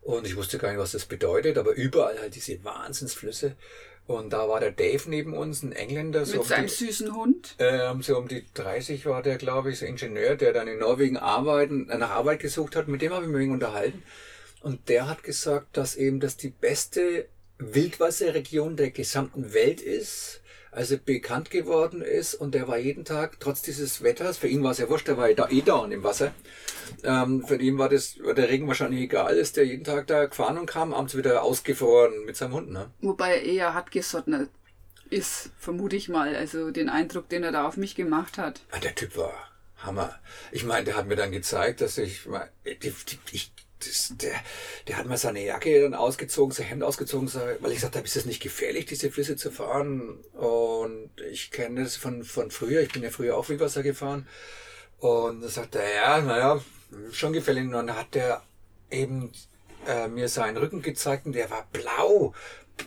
und 0.00 0.26
ich 0.26 0.36
wusste 0.36 0.58
gar 0.58 0.70
nicht, 0.70 0.78
was 0.80 0.92
das 0.92 1.04
bedeutet, 1.06 1.58
aber 1.58 1.72
überall 1.74 2.18
halt 2.18 2.34
diese 2.34 2.62
Wahnsinnsflüsse. 2.64 3.56
Und 4.08 4.32
da 4.32 4.48
war 4.48 4.58
der 4.58 4.72
Dave 4.72 5.08
neben 5.08 5.32
uns, 5.32 5.62
ein 5.62 5.70
Engländer, 5.70 6.26
so 6.26 6.32
Mit 6.32 6.40
um 6.42 6.46
seinem 6.48 6.66
die- 6.66 6.72
süßen 6.72 7.14
Hund. 7.14 7.54
Ähm, 7.60 8.02
so 8.02 8.18
um 8.18 8.26
die 8.26 8.44
30 8.52 9.06
war 9.06 9.22
der, 9.22 9.36
glaube 9.38 9.70
ich, 9.70 9.78
so 9.78 9.86
Ingenieur, 9.86 10.34
der 10.34 10.52
dann 10.52 10.66
in 10.66 10.80
Norwegen 10.80 11.16
arbeiten, 11.16 11.88
äh, 11.88 11.98
nach 11.98 12.10
Arbeit 12.10 12.40
gesucht 12.40 12.74
hat. 12.74 12.88
Mit 12.88 13.00
dem 13.00 13.12
habe 13.12 13.26
ich 13.26 13.30
mich 13.30 13.48
unterhalten. 13.48 14.02
Und 14.60 14.88
der 14.88 15.08
hat 15.08 15.22
gesagt, 15.22 15.76
dass 15.76 15.94
eben 15.94 16.18
das 16.18 16.36
die 16.36 16.50
beste 16.50 17.28
Wildwasserregion 17.58 18.76
der 18.76 18.90
gesamten 18.90 19.54
Welt 19.54 19.80
ist. 19.80 20.40
Also 20.72 20.96
bekannt 20.96 21.50
geworden 21.50 22.00
ist 22.00 22.34
und 22.34 22.54
der 22.54 22.66
war 22.66 22.78
jeden 22.78 23.04
Tag, 23.04 23.38
trotz 23.40 23.60
dieses 23.60 24.02
Wetters, 24.02 24.38
für 24.38 24.48
ihn 24.48 24.64
war 24.64 24.70
es 24.70 24.78
ja 24.78 24.88
wurscht, 24.88 25.06
der 25.06 25.18
war 25.18 25.28
ja 25.28 25.34
da, 25.34 25.48
eh 25.50 25.60
dauernd 25.60 25.92
im 25.92 26.02
Wasser. 26.02 26.32
Ähm, 27.04 27.44
für 27.46 27.56
ihn 27.56 27.76
war 27.76 27.90
das, 27.90 28.14
der 28.14 28.48
Regen 28.48 28.66
wahrscheinlich 28.68 29.02
egal, 29.02 29.36
ist 29.36 29.58
der 29.58 29.66
jeden 29.66 29.84
Tag 29.84 30.06
da 30.06 30.24
gefahren 30.24 30.56
und 30.56 30.64
kam 30.64 30.94
abends 30.94 31.14
wieder 31.14 31.42
ausgefroren 31.42 32.24
mit 32.24 32.36
seinem 32.36 32.54
Hund, 32.54 32.70
ne? 32.70 32.90
Wobei 33.02 33.36
er 33.36 33.42
eher 33.42 33.74
hartgesottene 33.74 34.48
ist, 35.10 35.50
vermute 35.58 35.94
ich 35.94 36.08
mal. 36.08 36.34
Also 36.34 36.70
den 36.70 36.88
Eindruck, 36.88 37.28
den 37.28 37.44
er 37.44 37.52
da 37.52 37.66
auf 37.66 37.76
mich 37.76 37.94
gemacht 37.94 38.38
hat. 38.38 38.62
Ja, 38.72 38.78
der 38.80 38.94
Typ 38.94 39.14
war 39.18 39.34
Hammer. 39.76 40.18
Ich 40.52 40.64
meine, 40.64 40.84
der 40.86 40.96
hat 40.96 41.06
mir 41.06 41.16
dann 41.16 41.32
gezeigt, 41.32 41.82
dass 41.82 41.98
ich, 41.98 42.26
die, 42.64 42.94
ich, 43.30 43.52
das, 43.86 44.12
der, 44.16 44.34
der 44.88 44.96
hat 44.96 45.06
mal 45.06 45.16
seine 45.16 45.44
Jacke 45.44 45.80
dann 45.80 45.94
ausgezogen, 45.94 46.52
sein 46.52 46.66
Hemd 46.66 46.82
ausgezogen, 46.82 47.30
weil 47.60 47.70
ich 47.70 47.76
gesagt 47.76 47.96
habe, 47.96 48.06
ist 48.06 48.16
das 48.16 48.24
nicht 48.24 48.42
gefährlich, 48.42 48.86
diese 48.86 49.10
Flüsse 49.10 49.36
zu 49.36 49.50
fahren? 49.50 50.18
Und 50.32 51.10
ich 51.30 51.50
kenne 51.50 51.82
das 51.82 51.96
von, 51.96 52.24
von 52.24 52.50
früher, 52.50 52.80
ich 52.80 52.92
bin 52.92 53.02
ja 53.02 53.10
früher 53.10 53.36
auch 53.36 53.48
Wildwasser 53.48 53.82
gefahren. 53.82 54.26
Und 54.98 55.42
da 55.42 55.48
sagt 55.48 55.74
er, 55.74 55.94
ja, 55.94 56.20
naja, 56.20 56.60
schon 57.10 57.32
gefährlich. 57.32 57.64
Und 57.64 57.72
dann 57.72 57.96
hat 57.96 58.14
der 58.14 58.42
eben 58.90 59.32
äh, 59.86 60.08
mir 60.08 60.28
seinen 60.28 60.56
Rücken 60.56 60.82
gezeigt 60.82 61.26
und 61.26 61.32
der 61.32 61.50
war 61.50 61.66
blau, 61.72 62.34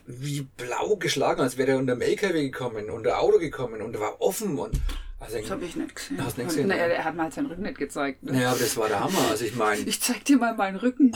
wie 0.05 0.41
blau 0.57 0.95
geschlagen, 0.95 1.41
als 1.41 1.57
wäre 1.57 1.71
er 1.71 1.77
unter 1.77 1.95
dem 1.95 2.01
LKW 2.01 2.43
gekommen, 2.43 2.89
unter 2.89 3.19
Auto 3.19 3.39
gekommen 3.39 3.81
und 3.81 3.95
er 3.95 4.01
war 4.01 4.21
offen 4.21 4.57
und 4.57 4.79
also 5.25 5.39
das 5.39 5.49
habe 5.51 5.65
ich 5.65 5.75
nicht 5.75 5.95
gesehen. 5.95 6.23
Hast 6.23 6.37
nicht 6.37 6.47
gesehen? 6.47 6.67
Nee, 6.67 6.77
er 6.77 7.03
hat 7.03 7.15
mal 7.15 7.31
seinen 7.31 7.47
Rücken 7.47 7.63
nicht 7.63 7.77
gezeigt. 7.77 8.23
Ne? 8.23 8.41
Ja, 8.41 8.51
aber 8.51 8.59
das 8.59 8.77
war 8.77 8.87
der 8.87 8.99
Hammer. 8.99 9.27
Also 9.29 9.45
ich 9.45 9.55
meine. 9.55 9.81
Ich 9.81 10.01
zeig 10.01 10.23
dir 10.25 10.37
mal 10.37 10.55
meinen 10.55 10.77
Rücken. 10.77 11.11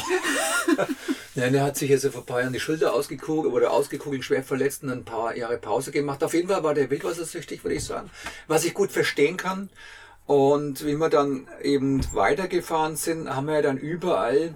Nein, 1.36 1.56
er 1.56 1.64
hat 1.64 1.78
sich 1.78 1.90
jetzt 1.90 2.06
vor 2.08 2.22
ein 2.22 2.26
paar 2.26 2.42
Jahren 2.42 2.54
die 2.54 2.60
Schulter 2.60 2.94
ausgekugelt 2.94 3.54
oder 3.54 3.72
ausgekugelt, 3.72 4.24
schwer 4.24 4.44
verletzt 4.44 4.84
und 4.84 4.92
ein 4.92 5.06
paar 5.06 5.36
Jahre 5.36 5.58
Pause 5.58 5.92
gemacht. 5.92 6.24
Auf 6.24 6.34
jeden 6.34 6.50
Fall 6.50 6.64
war 6.64 6.74
der 6.74 6.90
wildwassersüchtig, 6.90 7.64
würde 7.64 7.76
ich 7.76 7.84
sagen. 7.84 8.10
Was 8.48 8.66
ich 8.66 8.74
gut 8.74 8.92
verstehen 8.92 9.38
kann. 9.38 9.70
Und 10.26 10.86
wie 10.86 10.96
wir 10.96 11.10
dann 11.10 11.48
eben 11.64 12.02
weitergefahren 12.14 12.96
sind, 12.96 13.36
haben 13.36 13.48
wir 13.48 13.62
dann 13.62 13.78
überall 13.78 14.54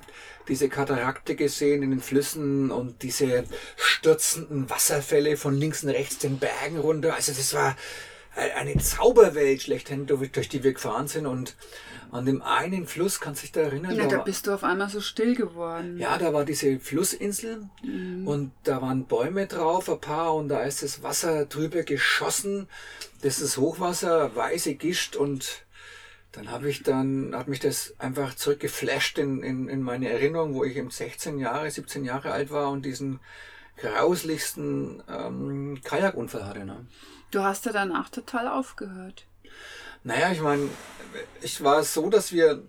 diese 0.47 0.69
Katarakte 0.69 1.35
gesehen 1.35 1.83
in 1.83 1.91
den 1.91 2.01
Flüssen 2.01 2.69
und 2.69 3.01
diese 3.01 3.45
stürzenden 3.75 4.69
Wasserfälle 4.69 5.37
von 5.37 5.55
links 5.55 5.83
und 5.83 5.89
rechts 5.89 6.19
den 6.19 6.37
Bergen 6.37 6.77
runter. 6.77 7.15
Also 7.15 7.31
das 7.31 7.53
war 7.53 7.75
eine 8.35 8.77
Zauberwelt 8.77 9.61
schlechthin, 9.61 10.05
durch 10.07 10.49
die 10.49 10.63
wir 10.63 10.73
gefahren 10.73 11.07
sind. 11.07 11.25
Und 11.25 11.55
an 12.11 12.25
dem 12.25 12.41
einen 12.41 12.85
Fluss, 12.85 13.19
kannst 13.19 13.41
du 13.41 13.45
dich 13.45 13.51
da 13.51 13.61
erinnern? 13.61 13.95
Ja, 13.95 14.03
da, 14.03 14.17
da 14.17 14.23
bist 14.23 14.47
du 14.47 14.53
auf 14.53 14.63
einmal 14.63 14.89
so 14.89 15.01
still 15.01 15.35
geworden. 15.35 15.97
Ja, 15.97 16.17
da 16.17 16.33
war 16.33 16.45
diese 16.45 16.79
Flussinsel 16.79 17.69
mhm. 17.83 18.27
und 18.27 18.51
da 18.63 18.81
waren 18.81 19.05
Bäume 19.05 19.47
drauf, 19.47 19.89
ein 19.89 19.99
paar, 19.99 20.35
und 20.35 20.49
da 20.49 20.61
ist 20.61 20.83
das 20.83 21.01
Wasser 21.01 21.45
drüber 21.45 21.83
geschossen. 21.83 22.67
Das 23.21 23.39
ist 23.39 23.57
Hochwasser, 23.57 24.35
weiße 24.35 24.75
Gischt 24.75 25.15
und 25.15 25.65
dann 26.33 26.51
habe 26.51 26.69
ich 26.69 26.83
dann, 26.83 27.35
hat 27.35 27.47
mich 27.47 27.59
das 27.59 27.93
einfach 27.99 28.35
zurückgeflasht 28.35 29.17
in, 29.19 29.43
in, 29.43 29.69
in 29.69 29.81
meine 29.81 30.09
Erinnerung, 30.09 30.55
wo 30.55 30.63
ich 30.63 30.75
eben 30.75 30.89
16 30.89 31.37
Jahre, 31.37 31.69
17 31.69 32.05
Jahre 32.05 32.31
alt 32.31 32.49
war 32.51 32.69
und 32.69 32.85
diesen 32.85 33.19
grauslichsten 33.77 35.03
ähm, 35.09 35.79
Kajakunfall 35.83 36.45
hatte. 36.45 36.65
Ne? 36.65 36.85
Du 37.31 37.41
hast 37.41 37.65
ja 37.65 37.71
danach 37.71 38.09
total 38.09 38.47
aufgehört. 38.47 39.25
Naja, 40.03 40.31
ich 40.31 40.41
meine, 40.41 40.69
ich 41.41 41.63
war 41.63 41.83
so, 41.83 42.09
dass 42.09 42.31
wir. 42.31 42.63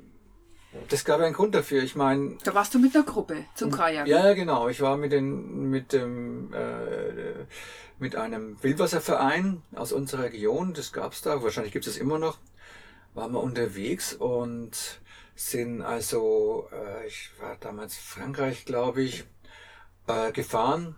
Das 0.89 1.05
gab 1.05 1.21
einen 1.21 1.35
Grund 1.35 1.55
dafür. 1.55 1.83
Ich 1.83 1.95
meine. 1.95 2.37
Da 2.43 2.55
warst 2.55 2.75
du 2.75 2.79
mit 2.79 2.95
einer 2.97 3.05
Gruppe 3.05 3.45
zum 3.55 3.71
Kajak. 3.71 4.09
Ja, 4.09 4.33
genau. 4.35 4.69
Ich 4.69 4.81
war 4.81 4.97
mit 4.97 5.13
den, 5.13 5.71
mit 5.71 5.93
dem, 5.93 6.53
äh, 6.53 7.45
mit 7.99 8.17
einem 8.17 8.61
Wildwasserverein 8.63 9.63
aus 9.75 9.93
unserer 9.93 10.25
Region. 10.25 10.75
Das 10.75 10.93
gab's 10.93 11.23
da. 11.23 11.43
Wahrscheinlich 11.43 11.73
gibt 11.73 11.87
es 11.87 11.97
immer 11.97 12.19
noch. 12.19 12.39
Waren 13.15 13.33
wir 13.33 13.41
unterwegs 13.41 14.15
und 14.15 15.01
sind 15.37 15.83
also, 15.83 16.69
äh, 16.73 17.07
ich 17.07 17.31
war 17.41 17.57
damals 17.61 17.97
Frankreich, 17.97 18.65
glaube 18.65 19.03
ich, 19.03 19.25
äh, 20.07 20.33
gefahren 20.33 20.97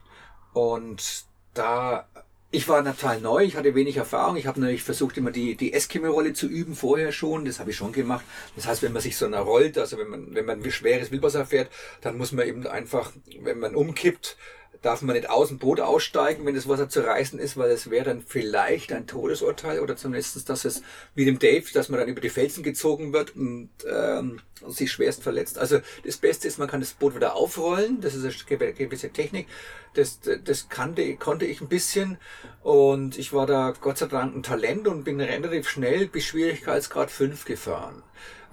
und 0.53 1.25
da 1.55 2.07
ich 2.53 2.69
war 2.69 2.85
total 2.85 3.21
neu, 3.21 3.43
ich 3.45 3.57
hatte 3.57 3.75
wenig 3.75 3.97
Erfahrung. 3.97 4.37
Ich 4.37 4.47
habe 4.47 4.61
natürlich 4.61 4.83
versucht, 4.83 5.19
immer 5.19 5.31
die, 5.31 5.57
die 5.57 5.73
Eskimo-Rolle 5.73 6.33
zu 6.33 6.47
üben, 6.47 6.75
vorher 6.75 7.13
schon. 7.13 7.45
Das 7.45 7.59
habe 7.59 7.71
ich 7.71 7.77
schon 7.77 7.93
gemacht. 7.93 8.25
Das 8.55 8.67
heißt, 8.67 8.83
wenn 8.83 8.93
man 8.93 9.03
sich 9.03 9.17
so 9.17 9.27
einer 9.27 9.41
rollt, 9.41 9.77
also 9.77 9.99
wenn 9.99 10.09
man, 10.09 10.35
wenn 10.35 10.47
man 10.47 10.71
schweres 10.71 11.11
Wildwasser 11.11 11.45
fährt, 11.45 11.71
dann 12.01 12.17
muss 12.17 12.33
man 12.33 12.47
eben 12.47 12.67
einfach, 12.67 13.13
wenn 13.41 13.59
man 13.59 13.75
umkippt, 13.75 14.37
darf 14.83 15.03
man 15.03 15.17
nicht 15.17 15.31
aus 15.31 15.49
dem 15.49 15.59
Boot 15.59 15.81
aussteigen, 15.81 16.47
wenn 16.47 16.55
das 16.55 16.69
Wasser 16.69 16.89
zu 16.89 17.01
reißen 17.01 17.39
ist, 17.39 17.57
weil 17.57 17.71
es 17.71 17.91
wäre 17.91 18.05
dann 18.05 18.23
vielleicht 18.23 18.93
ein 18.93 19.07
Todesurteil 19.07 19.81
oder 19.81 19.97
zumindest, 19.97 20.49
dass 20.49 20.65
es 20.65 20.83
wie 21.15 21.25
dem 21.25 21.39
Dave, 21.39 21.65
dass 21.73 21.89
man 21.89 22.01
dann 22.01 22.09
über 22.09 22.21
die 22.21 22.29
Felsen 22.29 22.63
gezogen 22.63 23.13
wird 23.13 23.37
und 23.37 23.71
ähm, 23.91 24.41
sich 24.67 24.91
schwerst 24.91 25.23
verletzt. 25.23 25.59
Also 25.59 25.81
das 26.05 26.17
Beste 26.17 26.49
ist, 26.49 26.59
man 26.59 26.69
kann 26.69 26.81
das 26.81 26.93
Boot 26.93 27.15
wieder 27.15 27.35
aufrollen, 27.35 28.01
das 28.01 28.15
ist 28.15 28.25
eine 28.25 28.73
gewisse 28.73 29.11
Technik. 29.11 29.47
Das, 29.95 30.21
das 30.45 30.69
kannte, 30.69 31.17
konnte 31.17 31.47
ich 31.47 31.61
ein 31.61 31.69
bisschen 31.69 32.19
und 32.63 33.19
ich 33.19 33.33
war 33.33 33.47
da 33.47 33.73
Gott 33.81 33.99
sei 33.99 34.07
Dank 34.07 34.37
ein 34.37 34.43
Talent 34.43 34.89
und 34.89 35.05
bin 35.05 35.21
relativ 35.21 35.69
schnell 35.69 36.07
bis 36.07 36.25
Schwierigkeitsgrad 36.25 37.11
5 37.11 37.45
gefahren. 37.45 38.03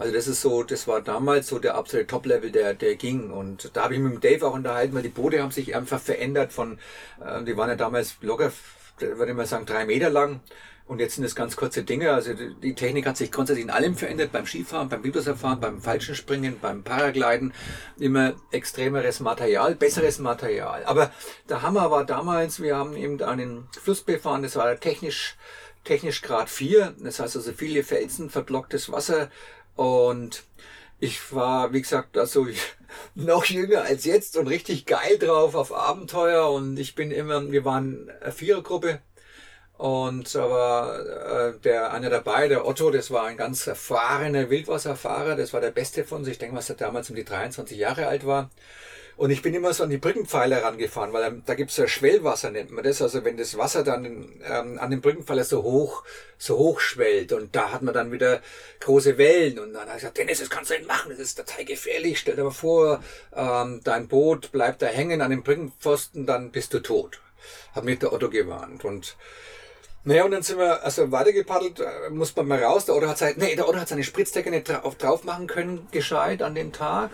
Also 0.04 0.14
das 0.14 0.28
ist 0.28 0.42
so, 0.42 0.64
das 0.64 0.86
war 0.86 1.00
damals 1.00 1.48
so 1.48 1.60
der 1.60 1.76
absolute 1.76 2.08
Top-Level, 2.08 2.52
der, 2.52 2.74
der 2.74 2.96
ging. 2.96 3.32
Und 3.32 3.72
da 3.72 3.84
habe 3.84 3.94
ich 3.94 4.02
mit 4.02 4.12
dem 4.12 4.20
Dave 4.20 4.46
auch 4.46 4.54
unterhalten, 4.54 4.94
weil 4.94 5.02
die 5.02 5.08
Boote 5.08 5.42
haben 5.42 5.52
sich 5.52 5.78
einfach 5.78 6.02
verändert 6.02 6.52
von, 6.52 6.78
äh, 7.26 7.42
die 7.46 7.56
waren 7.56 7.70
ja 7.70 7.78
damals 7.78 8.18
locker, 8.20 8.52
würde 9.00 9.32
ich 9.32 9.38
mal 9.38 9.46
sagen, 9.46 9.66
drei 9.66 9.86
Meter 9.86 10.10
lang. 10.10 10.42
Und 10.88 11.00
jetzt 11.00 11.16
sind 11.16 11.24
es 11.24 11.36
ganz 11.36 11.56
kurze 11.56 11.84
Dinge. 11.84 12.12
Also 12.12 12.34
die 12.34 12.76
Technik 12.76 13.06
hat 13.06 13.16
sich 13.16 13.32
grundsätzlich 13.32 13.64
in 13.64 13.72
allem 13.72 13.96
verändert. 13.96 14.34
Beim 14.34 14.46
Skifahren, 14.46 14.90
beim 14.90 15.06
Wildwasserfahren, 15.06 15.62
beim 15.62 15.80
Fallschirmspringen, 15.80 16.60
beim 16.60 16.84
Paragliden. 16.84 17.54
Immer 17.98 18.34
extremeres 18.52 19.22
Material, 19.22 19.76
besseres 19.76 20.20
Material. 20.20 20.84
Aber 20.84 21.12
der 21.48 21.62
Hammer 21.62 21.90
war 21.92 22.04
damals, 22.04 22.62
wir 22.62 22.76
haben 22.76 22.98
eben 22.98 23.22
einen 23.22 23.70
Fluss 23.82 24.02
befahren. 24.02 24.44
Das 24.44 24.58
war 24.58 24.78
technisch, 24.78 25.38
technisch 25.84 26.22
Grad 26.22 26.50
4. 26.50 26.96
Das 27.00 27.20
heißt 27.20 27.36
also 27.36 27.54
viele 27.54 27.84
Felsen, 27.84 28.30
verblocktes 28.30 28.92
Wasser, 28.92 29.30
und 29.76 30.44
ich 31.00 31.34
war, 31.34 31.74
wie 31.74 31.82
gesagt, 31.82 32.18
also 32.18 32.48
noch 33.16 33.46
jünger 33.46 33.84
als 33.84 34.06
jetzt 34.06 34.38
und 34.38 34.48
richtig 34.48 34.86
geil 34.86 35.18
drauf 35.18 35.56
auf 35.56 35.74
Abenteuer. 35.74 36.52
Und 36.52 36.78
ich 36.78 36.96
bin 36.96 37.12
immer, 37.12 37.52
wir 37.52 37.66
waren 37.66 38.12
eine 38.22 38.32
Vierergruppe. 38.32 39.00
Und 39.78 40.36
aber 40.36 41.56
äh, 41.56 41.60
der 41.62 41.92
einer 41.92 42.10
dabei, 42.10 42.48
der 42.48 42.66
Otto, 42.66 42.92
das 42.92 43.12
war 43.12 43.26
ein 43.26 43.38
ganz 43.38 43.68
erfahrener 43.68 44.50
Wildwasserfahrer. 44.50 45.36
Das 45.36 45.52
war 45.52 45.62
der 45.62 45.72
Beste 45.72 46.06
von 46.06 46.24
sich. 46.24 46.34
Ich 46.34 46.40
denke, 46.40 46.56
was 46.56 46.70
er 46.70 46.76
damals 46.76 47.10
um 47.10 47.16
die 47.16 47.26
23 47.26 47.78
Jahre 47.78 48.08
alt 48.08 48.26
war. 48.26 48.50
Und 49.16 49.30
ich 49.30 49.42
bin 49.42 49.54
immer 49.54 49.74
so 49.74 49.84
an 49.84 49.90
die 49.90 49.98
Brückenpfeiler 49.98 50.64
rangefahren, 50.64 51.14
weil 51.14 51.42
da 51.46 51.54
gibt's 51.54 51.78
ja 51.78 51.88
Schwellwasser, 51.88 52.50
nennt 52.50 52.72
man 52.72 52.84
das. 52.84 53.02
Also 53.02 53.24
wenn 53.24 53.38
das 53.38 53.58
Wasser 53.58 53.84
dann 53.84 54.06
ähm, 54.44 54.80
an 54.80 54.90
den 54.90 55.02
Brückenpfeiler 55.02 55.44
so 55.44 55.64
hoch, 55.64 56.04
so 56.38 56.58
hoch 56.58 56.80
schwellt 56.80 57.32
und 57.32 57.56
da 57.56 57.72
hat 57.72 57.84
man 57.84 57.94
dann 57.94 58.12
wieder 58.12 58.42
große 58.80 59.18
Wellen. 59.18 59.60
Und 59.60 59.74
dann 59.74 59.84
habe 59.84 59.92
ich 59.92 60.02
gesagt, 60.02 60.18
Dennis, 60.18 60.40
das 60.40 60.50
kannst 60.50 60.72
du 60.72 60.76
nicht 60.76 60.88
machen, 60.88 61.12
das 61.12 61.20
ist 61.20 61.36
total 61.36 61.64
gefährlich. 61.66 62.20
Stell 62.20 62.36
dir 62.36 62.44
mal 62.44 62.52
vor, 62.52 63.04
ähm, 63.36 63.82
dein 63.84 64.08
Boot 64.08 64.52
bleibt 64.52 64.82
da 64.82 64.88
hängen 64.88 65.22
an 65.22 65.32
dem 65.32 65.44
Brückenpfosten, 65.44 66.26
dann 66.26 66.52
bist 66.52 66.74
du 66.74 66.80
tot. 66.80 67.22
Hat 67.74 67.84
mir 67.84 67.96
der 67.96 68.14
Otto 68.14 68.30
gewarnt. 68.30 68.84
Und 68.84 69.16
naja, 70.06 70.26
und 70.26 70.32
dann 70.32 70.44
sind 70.44 70.58
wir 70.58 70.84
also 70.84 71.12
weitergepaddelt, 71.12 71.80
äh, 71.80 72.10
muss 72.10 72.36
man 72.36 72.48
mal 72.48 72.64
raus. 72.64 72.86
Der 72.86 72.96
Otto 72.96 73.08
hat 73.08 73.20
gesagt, 73.20 73.38
nee, 73.38 73.56
der 73.56 73.70
Otto 73.70 73.80
hat 73.80 73.88
seine 73.88 74.04
Spritzdecke 74.04 74.50
nicht 74.50 74.70
drauf 74.70 75.24
machen 75.24 75.48
können, 75.48 75.88
gescheit 75.92 76.42
an 76.42 76.56
dem 76.56 76.74
Tag. 76.74 77.12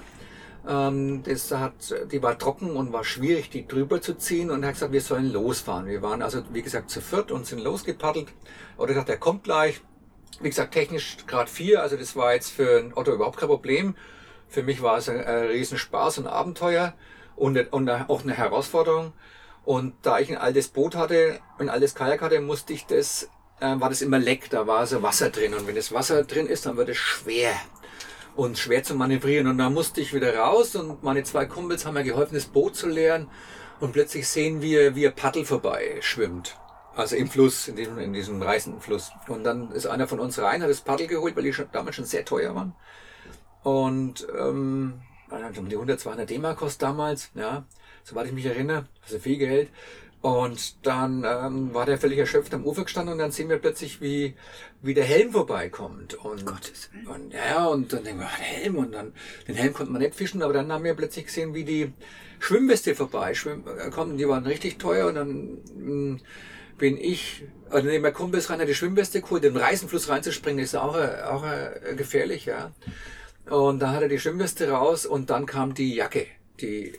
Ähm, 0.67 1.23
das 1.23 1.51
hat, 1.51 1.73
die 2.11 2.21
war 2.21 2.37
trocken 2.37 2.71
und 2.75 2.91
war 2.91 3.03
schwierig, 3.03 3.49
die 3.49 3.67
drüber 3.67 4.01
zu 4.01 4.15
ziehen. 4.15 4.51
Und 4.51 4.63
er 4.63 4.69
hat 4.69 4.75
gesagt, 4.75 4.91
wir 4.91 5.01
sollen 5.01 5.31
losfahren. 5.31 5.87
Wir 5.87 6.01
waren 6.01 6.21
also, 6.21 6.43
wie 6.51 6.61
gesagt, 6.61 6.89
zu 6.89 7.01
viert 7.01 7.31
und 7.31 7.45
sind 7.45 7.63
losgepaddelt. 7.63 8.27
Oder 8.77 8.89
gesagt, 8.89 9.09
er 9.09 9.17
kommt 9.17 9.43
gleich. 9.43 9.81
Wie 10.41 10.49
gesagt, 10.49 10.73
technisch 10.73 11.17
Grad 11.27 11.49
4, 11.49 11.81
also 11.81 11.97
das 11.97 12.15
war 12.15 12.33
jetzt 12.33 12.51
für 12.51 12.91
Otto 12.95 13.13
überhaupt 13.13 13.37
kein 13.37 13.49
Problem. 13.49 13.95
Für 14.47 14.63
mich 14.63 14.81
war 14.81 14.97
es 14.97 15.09
ein, 15.09 15.19
ein 15.19 15.47
Riesenspaß 15.47 16.19
und 16.19 16.27
Abenteuer 16.27 16.93
und, 17.35 17.57
und 17.73 17.89
auch 17.89 18.23
eine 18.23 18.33
Herausforderung. 18.33 19.13
Und 19.65 19.93
da 20.01 20.19
ich 20.19 20.29
ein 20.29 20.37
altes 20.37 20.69
Boot 20.69 20.95
hatte, 20.95 21.39
ein 21.57 21.69
altes 21.69 21.93
Kajak 21.93 22.21
hatte, 22.21 22.39
musste 22.39 22.73
ich 22.73 22.85
das, 22.85 23.29
äh, 23.59 23.79
war 23.79 23.89
das 23.89 24.01
immer 24.01 24.17
leck, 24.17 24.49
da 24.49 24.65
war 24.65 24.87
so 24.87 25.03
Wasser 25.03 25.29
drin. 25.29 25.53
Und 25.53 25.67
wenn 25.67 25.75
das 25.75 25.91
Wasser 25.91 26.23
drin 26.23 26.47
ist, 26.47 26.65
dann 26.65 26.77
wird 26.77 26.89
es 26.89 26.97
schwer 26.97 27.53
und 28.39 28.57
schwer 28.57 28.83
zu 28.83 28.95
manövrieren. 28.95 29.47
Und 29.47 29.57
da 29.57 29.69
musste 29.69 29.99
ich 29.99 30.13
wieder 30.13 30.33
raus 30.37 30.73
und 30.75 31.03
meine 31.03 31.23
zwei 31.23 31.45
Kumpels 31.45 31.85
haben 31.85 31.95
mir 31.95 32.05
geholfen, 32.05 32.35
das 32.35 32.45
Boot 32.45 32.75
zu 32.75 32.87
leeren. 32.87 33.27
Und 33.81 33.91
plötzlich 33.91 34.27
sehen 34.29 34.61
wir, 34.61 34.95
wie 34.95 35.07
ein 35.07 35.15
Paddel 35.15 35.43
vorbei 35.45 35.97
schwimmt. 35.99 36.57
Also 36.95 37.17
im 37.17 37.29
Fluss, 37.29 37.67
in 37.67 37.75
diesem, 37.75 37.99
in 37.99 38.13
diesem 38.13 38.41
reißenden 38.41 38.81
Fluss. 38.81 39.11
Und 39.27 39.43
dann 39.43 39.71
ist 39.71 39.87
einer 39.87 40.07
von 40.07 40.21
uns 40.21 40.39
rein, 40.39 40.61
hat 40.61 40.69
das 40.69 40.81
Paddel 40.81 41.07
geholt, 41.07 41.35
weil 41.35 41.43
die 41.43 41.53
schon, 41.53 41.67
damals 41.73 41.97
schon 41.97 42.05
sehr 42.05 42.23
teuer 42.23 42.55
waren. 42.55 42.73
Und 43.63 44.25
ähm, 44.37 45.01
die 45.29 45.75
100, 45.75 45.99
200 45.99 46.29
D-Mark 46.29 46.59
kostet 46.59 46.83
damals, 46.83 47.31
ja, 47.35 47.65
soweit 48.03 48.27
ich 48.27 48.33
mich 48.33 48.45
erinnere, 48.45 48.87
also 49.03 49.19
viel 49.19 49.37
Geld. 49.37 49.69
Und 50.21 50.85
dann 50.85 51.23
ähm, 51.25 51.73
war 51.73 51.85
der 51.85 51.97
völlig 51.97 52.19
erschöpft 52.19 52.53
am 52.53 52.65
Ufer 52.65 52.83
gestanden 52.83 53.13
und 53.13 53.19
dann 53.19 53.31
sehen 53.31 53.47
wir 53.47 53.57
plötzlich, 53.57 54.01
wie, 54.01 54.35
wie 54.81 54.93
der 54.93 55.05
Helm 55.05 55.31
vorbeikommt. 55.31 56.13
Und, 56.13 56.45
Gottes 56.45 56.89
Willen. 56.91 57.07
und 57.07 57.33
ja, 57.33 57.65
und 57.67 57.93
dann 57.93 58.03
denken 58.03 58.19
wir, 58.19 58.27
ah, 58.27 58.37
Helm, 58.37 58.75
und 58.75 58.91
dann, 58.91 59.13
den 59.47 59.55
Helm 59.55 59.73
konnte 59.73 59.93
man 59.93 60.01
nicht 60.01 60.15
fischen, 60.15 60.41
aber 60.41 60.51
dann 60.51 60.71
haben 60.73 60.83
wir 60.83 60.93
plötzlich 60.93 61.27
gesehen, 61.27 61.53
wie 61.53 61.63
die 61.63 61.93
Schwimmweste 62.39 62.95
vorbei 62.95 63.33
schwimmen, 63.33 63.63
äh, 63.77 63.89
kommen, 63.91 64.17
die 64.17 64.27
waren 64.27 64.45
richtig 64.45 64.77
teuer 64.77 65.07
und 65.07 65.15
dann 65.15 65.57
mh, 65.75 65.85
hm, 65.85 66.19
bin 66.77 66.97
ich, 66.97 67.43
also 67.69 67.87
neben 67.87 68.03
der 68.03 68.13
Kumpels 68.13 68.49
rein, 68.49 68.65
die 68.65 68.75
Schwimmweste 68.75 69.21
geholt, 69.21 69.43
den 69.43 69.55
Reisenfluss 69.55 70.09
reinzuspringen, 70.09 70.63
ist 70.63 70.75
auch, 70.75 70.97
äh, 70.97 71.21
auch 71.23 71.45
äh, 71.45 71.95
gefährlich, 71.95 72.45
ja. 72.45 72.71
Und 73.49 73.79
da 73.79 73.91
hat 73.93 74.01
er 74.01 74.09
die 74.09 74.19
Schwimmweste 74.19 74.69
raus 74.69 75.05
und 75.05 75.29
dann 75.29 75.45
kam 75.45 75.73
die 75.73 75.95
Jacke, 75.95 76.27
die 76.59 76.93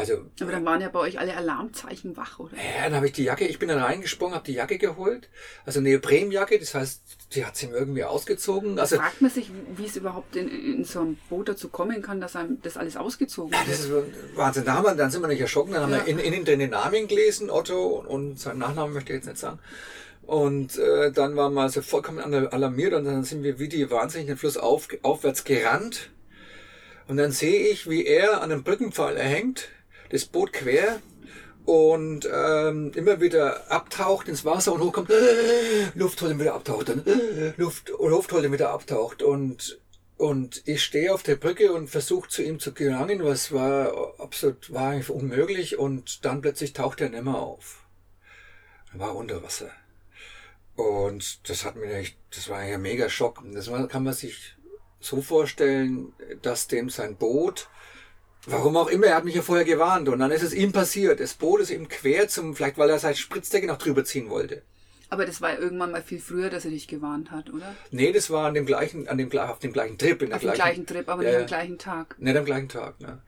Also, 0.00 0.24
Aber 0.40 0.52
dann 0.52 0.64
waren 0.64 0.80
ja 0.80 0.88
bei 0.88 0.98
euch 1.00 1.18
alle 1.18 1.36
Alarmzeichen 1.36 2.16
wach, 2.16 2.38
oder? 2.38 2.56
ja, 2.56 2.84
dann 2.84 2.94
habe 2.94 3.06
ich 3.06 3.12
die 3.12 3.24
Jacke, 3.24 3.46
ich 3.46 3.58
bin 3.58 3.68
dann 3.68 3.78
reingesprungen, 3.78 4.34
habe 4.34 4.44
die 4.46 4.54
Jacke 4.54 4.78
geholt. 4.78 5.28
Also 5.64 5.80
eine 5.80 5.90
Neoprenjacke, 5.90 6.58
das 6.58 6.74
heißt, 6.74 7.02
die 7.34 7.44
hat 7.44 7.56
sie 7.56 7.68
mir 7.68 7.76
irgendwie 7.76 8.04
ausgezogen. 8.04 8.78
Also, 8.78 8.96
Fragt 8.96 9.20
man 9.20 9.30
sich, 9.30 9.50
wie 9.76 9.84
es 9.86 9.96
überhaupt 9.96 10.34
in, 10.36 10.48
in 10.48 10.84
so 10.84 11.00
ein 11.00 11.18
Boot 11.28 11.48
dazu 11.48 11.68
kommen 11.68 12.02
kann, 12.02 12.20
dass 12.20 12.34
einem 12.36 12.60
das 12.62 12.76
alles 12.76 12.96
ausgezogen 12.96 13.52
Ja, 13.52 13.60
wird. 13.60 13.70
das 13.70 13.84
ist 13.84 13.92
Wahnsinn. 14.36 14.64
Da 14.64 14.74
haben 14.74 14.84
wir, 14.84 14.94
dann 14.94 15.10
sind 15.10 15.20
wir 15.22 15.28
nicht 15.28 15.40
erschrocken. 15.40 15.72
Dann 15.72 15.82
haben 15.82 15.92
Ja. 15.92 16.06
wir 16.06 16.06
in, 16.06 16.18
innen 16.18 16.44
drin 16.44 16.58
den 16.58 16.70
Namen 16.70 17.06
gelesen, 17.08 17.50
Otto, 17.50 18.04
und 18.06 18.38
seinen 18.40 18.58
Nachnamen 18.58 18.94
möchte 18.94 19.12
ich 19.12 19.16
jetzt 19.18 19.26
nicht 19.26 19.38
sagen. 19.38 19.58
Und 20.22 20.78
äh, 20.78 21.10
dann 21.10 21.34
waren 21.36 21.54
wir 21.54 21.62
also 21.62 21.82
vollkommen 21.82 22.20
alar- 22.20 22.52
alarmiert 22.52 22.92
und 22.94 23.04
dann 23.04 23.24
sind 23.24 23.42
wir 23.42 23.58
wie 23.58 23.68
die 23.68 23.90
wahnsinnig 23.90 24.28
den 24.28 24.36
Fluss 24.36 24.56
auf, 24.56 24.88
aufwärts 25.02 25.44
gerannt. 25.44 26.10
Und 27.08 27.16
dann 27.16 27.32
sehe 27.32 27.66
ich, 27.68 27.90
wie 27.90 28.04
er 28.06 28.40
an 28.40 28.52
einem 28.52 28.62
Brückenpfeiler 28.62 29.20
hängt, 29.22 29.68
das 30.10 30.24
Boot 30.26 30.52
quer 30.52 31.00
und 31.64 32.28
ähm, 32.32 32.92
immer 32.94 33.20
wieder 33.20 33.70
abtaucht 33.70 34.28
ins 34.28 34.44
Wasser 34.44 34.72
und 34.72 34.82
hochkommt, 34.82 35.10
äh, 35.10 35.90
Luft 35.94 36.20
holt 36.22 36.38
wieder 36.38 36.54
abtaucht, 36.54 36.88
dann 36.88 37.06
äh, 37.06 37.52
Luft, 37.56 37.90
Luft 37.98 38.32
holt 38.32 38.50
wieder 38.50 38.70
abtaucht 38.70 39.22
und 39.22 39.80
und 40.16 40.62
ich 40.66 40.84
stehe 40.84 41.14
auf 41.14 41.22
der 41.22 41.36
Brücke 41.36 41.72
und 41.72 41.88
versuche 41.88 42.28
zu 42.28 42.42
ihm 42.42 42.60
zu 42.60 42.74
gelangen, 42.74 43.24
was 43.24 43.52
war 43.52 44.20
absolut 44.20 44.70
war 44.70 44.90
eigentlich 44.90 45.08
unmöglich 45.08 45.78
und 45.78 46.26
dann 46.26 46.42
plötzlich 46.42 46.74
taucht 46.74 47.00
er 47.00 47.08
nimmer 47.08 47.38
auf. 47.38 47.86
Er 48.92 49.00
war 49.00 49.16
unter 49.16 49.42
Wasser. 49.42 49.70
Und 50.76 51.48
das 51.48 51.64
hat 51.64 51.76
mir 51.76 51.92
echt, 51.94 52.18
das 52.34 52.50
war 52.50 52.62
ja 52.64 52.76
mega 52.76 53.08
Schock. 53.08 53.42
Das 53.54 53.70
kann 53.88 54.04
man 54.04 54.12
sich 54.12 54.56
so 55.00 55.22
vorstellen, 55.22 56.12
dass 56.42 56.68
dem 56.68 56.90
sein 56.90 57.16
Boot, 57.16 57.70
warum 58.46 58.76
auch 58.76 58.88
immer, 58.88 59.06
er 59.06 59.16
hat 59.16 59.24
mich 59.24 59.34
ja 59.34 59.42
vorher 59.42 59.64
gewarnt 59.64 60.08
und 60.08 60.18
dann 60.18 60.30
ist 60.30 60.42
es 60.42 60.52
ihm 60.54 60.72
passiert. 60.72 61.20
Das 61.20 61.34
Boot 61.34 61.60
ist 61.60 61.70
ihm 61.70 61.88
quer 61.88 62.28
zum, 62.28 62.54
vielleicht 62.56 62.78
weil 62.78 62.90
er 62.90 62.98
sein 62.98 63.14
Spritzdecke 63.14 63.66
noch 63.66 63.78
drüber 63.78 64.04
ziehen 64.04 64.30
wollte. 64.30 64.62
Aber 65.12 65.26
das 65.26 65.40
war 65.40 65.52
ja 65.52 65.58
irgendwann 65.58 65.90
mal 65.90 66.02
viel 66.02 66.20
früher, 66.20 66.50
dass 66.50 66.64
er 66.64 66.70
dich 66.70 66.86
gewarnt 66.86 67.32
hat, 67.32 67.50
oder? 67.50 67.74
Nee, 67.90 68.12
das 68.12 68.30
war 68.30 68.46
an 68.46 68.54
dem 68.54 68.64
gleichen, 68.64 69.08
an 69.08 69.18
dem, 69.18 69.36
auf 69.36 69.58
dem 69.58 69.72
gleichen 69.72 69.98
Trip. 69.98 70.22
In 70.22 70.28
der 70.28 70.36
Auf 70.36 70.42
dem 70.42 70.52
gleichen 70.52 70.86
Trip, 70.86 71.08
aber 71.08 71.22
Ja, 71.24 71.28
nicht 71.30 71.34
ja. 71.36 71.40
am 71.40 71.46
gleichen 71.46 71.78
Tag. 71.78 72.16
Nicht 72.20 72.36
am 72.36 72.44
gleichen 72.44 72.68
Tag, 72.68 73.00
ne? 73.00 73.20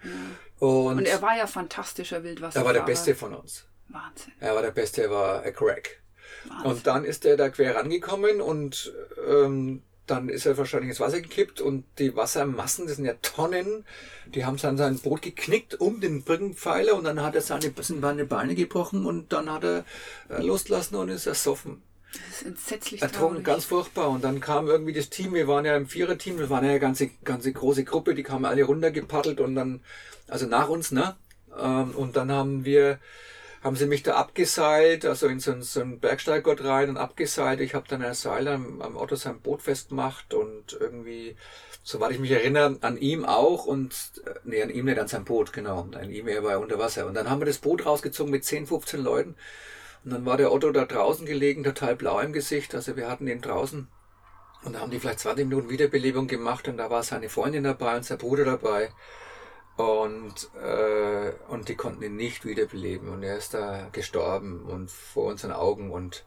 Und, 0.60 0.98
Und 0.98 1.06
er 1.06 1.20
war 1.22 1.36
ja 1.36 1.48
fantastischer 1.48 2.22
Wildwasserfahrer. 2.22 2.64
er 2.64 2.66
war 2.66 2.72
der 2.86 2.86
Beste 2.92 3.16
von 3.16 3.34
uns. 3.34 3.66
Wahnsinn. 3.88 4.32
Er 4.38 4.54
war 4.54 4.62
der 4.62 4.70
Beste, 4.70 5.02
er 5.02 5.10
war 5.10 5.44
a 5.44 5.50
Crack. 5.50 6.00
Wahnsinn. 6.44 6.70
Und 6.70 6.86
dann 6.86 7.04
ist 7.04 7.24
er 7.24 7.36
da 7.36 7.48
quer 7.48 7.74
rangekommen 7.74 8.40
und 8.40 8.92
ähm, 9.28 9.82
dann 10.12 10.28
ist 10.28 10.46
er 10.46 10.58
wahrscheinlich 10.58 10.90
ins 10.90 11.00
Wasser 11.00 11.20
gekippt 11.20 11.60
und 11.60 11.84
die 11.98 12.14
Wassermassen, 12.14 12.86
das 12.86 12.96
sind 12.96 13.06
ja 13.06 13.14
Tonnen, 13.22 13.84
die 14.26 14.44
haben 14.44 14.58
dann 14.58 14.76
sein 14.76 14.98
Boot 14.98 15.22
geknickt 15.22 15.80
um 15.80 16.00
den 16.00 16.22
Brückenpfeiler 16.22 16.94
und 16.94 17.04
dann 17.04 17.22
hat 17.22 17.34
er 17.34 17.40
seine, 17.40 17.72
seine 17.80 18.24
Beine 18.26 18.54
gebrochen 18.54 19.06
und 19.06 19.32
dann 19.32 19.50
hat 19.50 19.64
er 19.64 19.84
äh, 20.28 20.42
losgelassen 20.42 20.96
und 20.96 21.08
ist 21.08 21.26
ersoffen. 21.26 21.82
das 22.12 22.42
ist 22.42 22.46
entsetzlich 22.46 23.02
Ertrunken, 23.02 23.42
ganz 23.42 23.64
furchtbar. 23.64 24.10
Und 24.10 24.22
dann 24.22 24.40
kam 24.40 24.68
irgendwie 24.68 24.92
das 24.92 25.08
Team, 25.08 25.32
wir 25.34 25.48
waren 25.48 25.64
ja 25.64 25.76
im 25.76 25.86
Viererteam, 25.86 26.38
wir 26.38 26.50
waren 26.50 26.64
ja 26.64 26.70
eine 26.70 26.80
ganze, 26.80 27.08
ganze 27.24 27.52
große 27.52 27.84
Gruppe, 27.84 28.14
die 28.14 28.22
kamen 28.22 28.44
alle 28.44 28.64
runtergepaddelt 28.64 29.40
und 29.40 29.54
dann, 29.54 29.80
also 30.28 30.46
nach 30.46 30.68
uns, 30.68 30.92
ne? 30.92 31.16
Ähm, 31.58 31.90
Und 31.96 32.16
dann 32.16 32.30
haben 32.30 32.64
wir, 32.64 32.98
haben 33.62 33.76
sie 33.76 33.86
mich 33.86 34.02
da 34.02 34.14
abgeseilt, 34.14 35.04
also 35.04 35.28
in 35.28 35.38
so 35.38 35.52
einen, 35.52 35.62
so 35.62 35.80
einen 35.80 36.00
Bergsteiggott 36.00 36.64
rein 36.64 36.90
und 36.90 36.96
abgeseilt. 36.96 37.60
Ich 37.60 37.74
habe 37.74 37.86
dann 37.88 38.02
ein 38.02 38.14
Seil 38.14 38.48
am, 38.48 38.82
am 38.82 38.96
Otto 38.96 39.14
sein 39.14 39.40
Boot 39.40 39.62
festgemacht 39.62 40.34
und 40.34 40.76
irgendwie, 40.80 41.36
soweit 41.84 42.10
ich 42.10 42.18
mich 42.18 42.32
erinnere, 42.32 42.78
an 42.80 42.96
ihm 42.96 43.24
auch 43.24 43.64
und, 43.64 43.94
äh, 44.26 44.34
nee, 44.44 44.62
an 44.62 44.70
ihm 44.70 44.86
nicht, 44.86 44.98
an 44.98 45.06
sein 45.06 45.24
Boot, 45.24 45.52
genau. 45.52 45.88
An 45.92 46.10
ihm, 46.10 46.26
er 46.26 46.42
war 46.42 46.58
unter 46.58 46.78
Wasser. 46.78 47.06
Und 47.06 47.14
dann 47.14 47.30
haben 47.30 47.40
wir 47.40 47.46
das 47.46 47.58
Boot 47.58 47.86
rausgezogen 47.86 48.32
mit 48.32 48.44
10, 48.44 48.66
15 48.66 49.00
Leuten. 49.00 49.36
Und 50.04 50.12
dann 50.12 50.26
war 50.26 50.36
der 50.36 50.52
Otto 50.52 50.72
da 50.72 50.84
draußen 50.84 51.24
gelegen, 51.24 51.62
total 51.62 51.94
blau 51.94 52.18
im 52.18 52.32
Gesicht. 52.32 52.74
Also 52.74 52.96
wir 52.96 53.08
hatten 53.08 53.28
ihn 53.28 53.40
draußen. 53.40 53.86
Und 54.64 54.74
da 54.74 54.80
haben 54.80 54.90
die 54.90 54.98
vielleicht 54.98 55.20
20 55.20 55.46
Minuten 55.46 55.70
Wiederbelebung 55.70 56.26
gemacht 56.26 56.68
und 56.68 56.76
da 56.76 56.90
war 56.90 57.02
seine 57.02 57.28
Freundin 57.28 57.64
dabei 57.64 57.96
und 57.96 58.04
sein 58.04 58.18
Bruder 58.18 58.44
dabei. 58.44 58.90
Und, 59.82 60.50
äh, 60.62 61.32
und 61.48 61.68
die 61.68 61.74
konnten 61.74 62.02
ihn 62.02 62.16
nicht 62.16 62.44
wiederbeleben. 62.44 63.08
Und 63.08 63.22
er 63.22 63.36
ist 63.36 63.54
da 63.54 63.88
gestorben 63.92 64.62
und 64.62 64.90
vor 64.90 65.26
unseren 65.26 65.52
Augen. 65.52 65.90
Und 65.90 66.24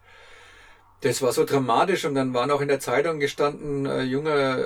das 1.01 1.21
war 1.21 1.31
so 1.31 1.45
dramatisch. 1.45 2.05
Und 2.05 2.15
dann 2.15 2.33
waren 2.33 2.49
auch 2.51 2.61
in 2.61 2.67
der 2.67 2.79
Zeitung 2.79 3.19
gestanden, 3.19 3.85
äh, 3.85 4.01
junger 4.03 4.57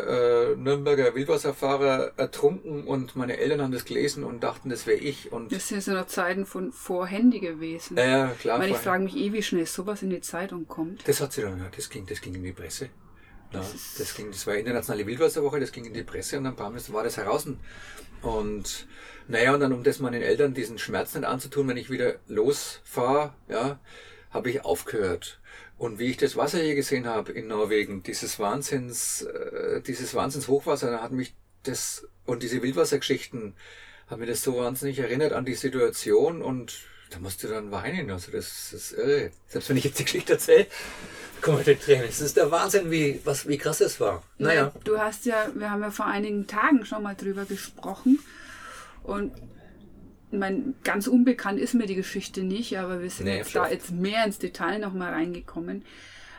äh, 0.51 0.55
Nürnberger 0.55 1.15
Wildwasserfahrer 1.15 2.13
ertrunken. 2.17 2.86
Und 2.86 3.15
meine 3.15 3.38
Eltern 3.38 3.62
haben 3.62 3.72
das 3.72 3.86
gelesen 3.86 4.24
und 4.24 4.41
dachten, 4.43 4.69
das 4.69 4.88
wäre 4.88 4.98
ich. 5.00 5.31
Und 5.31 5.51
Das 5.51 5.67
sind 5.67 5.84
so 5.84 5.91
noch 5.91 6.08
Zeiten 6.08 6.46
von 6.46 6.72
vor 6.72 7.08
Handy 7.08 7.39
gewesen. 7.39 7.98
äh, 7.98 8.27
klar, 8.39 8.60
Weil 8.60 8.72
ich 8.72 8.77
frage 8.77 9.03
mich 9.03 9.15
eh, 9.17 9.34
wie 9.34 9.43
schnell 9.43 9.65
sowas 9.65 10.01
in 10.01 10.10
die 10.10 10.21
Zeitung 10.21 10.67
kommt. 10.67 11.08
Das 11.08 11.19
hat 11.21 11.34
sie 11.34 11.41
dann, 11.41 11.60
ja, 11.60 11.65
das 11.75 11.89
ging, 11.89 12.06
das 12.06 12.21
ging 12.21 12.36
in 12.36 12.43
die 12.43 12.54
Presse. 12.54 12.89
Ja, 13.52 13.66
das 13.98 14.14
ging, 14.16 14.32
das 14.32 14.46
war 14.46 14.56
internationale 14.56 15.08
Wildwasserwoche, 15.08 15.60
das 15.60 15.72
ging 15.72 15.86
in 15.86 15.94
die 15.94 16.04
Presse 16.04 16.38
und 16.38 16.44
dann 16.44 16.56
paar 16.56 16.70
Mal 16.70 16.82
war 16.90 17.04
das 17.04 17.18
heraus. 17.18 17.48
Und 18.22 18.88
naja, 19.28 19.54
und 19.54 19.60
dann, 19.60 19.74
um 19.74 19.84
das 19.84 20.00
meinen 20.00 20.22
Eltern 20.22 20.54
diesen 20.54 20.78
Schmerz 20.78 21.16
nicht 21.16 21.26
anzutun, 21.26 21.68
wenn 21.68 21.78
ich 21.78 21.90
wieder 21.90 22.16
losfahre, 22.28 23.34
ja, 23.48 23.80
habe 24.30 24.50
ich 24.50 24.66
aufgehört. 24.66 25.40
Und 25.78 25.98
wie 25.98 26.12
ich 26.12 26.18
das 26.18 26.36
Wasser 26.36 26.60
hier 26.60 26.76
gesehen 26.76 27.08
habe 27.08 27.32
in 27.32 27.48
Norwegen, 27.48 28.04
dieses 28.04 28.38
Wahnsinns, 28.38 29.22
äh, 29.22 29.82
dieses 29.82 30.14
Wahnsinns 30.14 30.48
Hochwasser, 30.48 30.92
da 30.92 31.02
hat 31.02 31.12
mich 31.12 31.34
das 31.64 32.08
und 32.26 32.44
diese 32.44 32.62
Wildwassergeschichten 32.62 33.56
hat 34.08 34.20
mir 34.20 34.26
das 34.26 34.44
so 34.44 34.58
wahnsinnig 34.58 35.00
erinnert 35.00 35.34
an 35.34 35.46
die 35.46 35.56
Situation 35.56 36.42
und 36.42 36.88
da 37.10 37.19
musste 37.19 37.48
dann 37.48 37.72
weinen. 37.72 38.10
Also 38.12 38.32
das, 38.32 38.69
das 38.72 38.91
ist 38.91 38.91
irre. 38.93 39.32
Selbst 39.48 39.69
wenn 39.69 39.78
ich 39.78 39.84
jetzt 39.84 40.00
die 40.00 40.06
Geschichte 40.06 40.34
erzähle, 40.34 40.67
kommen 41.41 41.63
die 41.63 41.76
Tränen. 41.76 42.06
Es 42.08 42.22
ist 42.22 42.38
der 42.38 42.52
Wahnsinn, 42.52 42.91
wie, 42.91 43.19
was, 43.24 43.48
wie 43.48 43.58
krass 43.58 43.80
das 43.80 44.00
war. 44.00 44.24
Naja. 44.38 44.72
Du 44.84 44.98
hast 44.98 45.26
ja, 45.26 45.48
wir 45.56 45.72
haben 45.72 45.82
ja 45.82 45.91
vor 45.91 46.06
einigen 46.06 46.48
Tagen 46.48 46.86
schon 46.86 47.04
mal 47.04 47.15
drüber 47.15 47.45
gesprochen. 47.45 48.19
Und 49.04 49.32
ich 50.32 50.38
mein, 50.38 50.76
ganz 50.84 51.08
unbekannt 51.08 51.60
ist 51.60 51.74
mir 51.74 51.88
die 51.88 51.95
Geschichte 51.95 52.43
nicht, 52.43 52.78
aber 52.78 53.02
wir 53.02 53.10
sind 53.10 53.26
Nee, 53.26 53.38
jetzt 53.38 53.56
da 53.56 53.67
jetzt 53.69 53.91
mehr 53.91 54.26
ins 54.26 54.38
Detail 54.38 54.80
nochmal 54.80 55.12
reingekommen. 55.13 55.84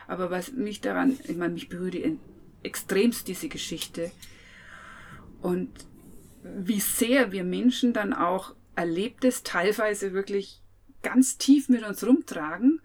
Aber 0.07 0.31
was 0.31 0.51
mich 0.53 0.81
daran, 0.81 1.17
ich 1.23 1.35
meine, 1.35 1.53
mich 1.53 1.69
berührt 1.69 1.93
die 1.95 2.17
extremst 2.63 3.27
diese 3.27 3.49
Geschichte. 3.49 4.11
Und 5.41 5.69
wie 6.43 6.79
sehr 6.79 7.31
wir 7.31 7.43
Menschen 7.43 7.93
dann 7.93 8.13
auch 8.13 8.55
Erlebtes 8.75 9.43
teilweise 9.43 10.13
wirklich 10.13 10.60
ganz 11.01 11.37
tief 11.37 11.69
mit 11.69 11.83
uns 11.83 12.05
rumtragen. 12.05 12.81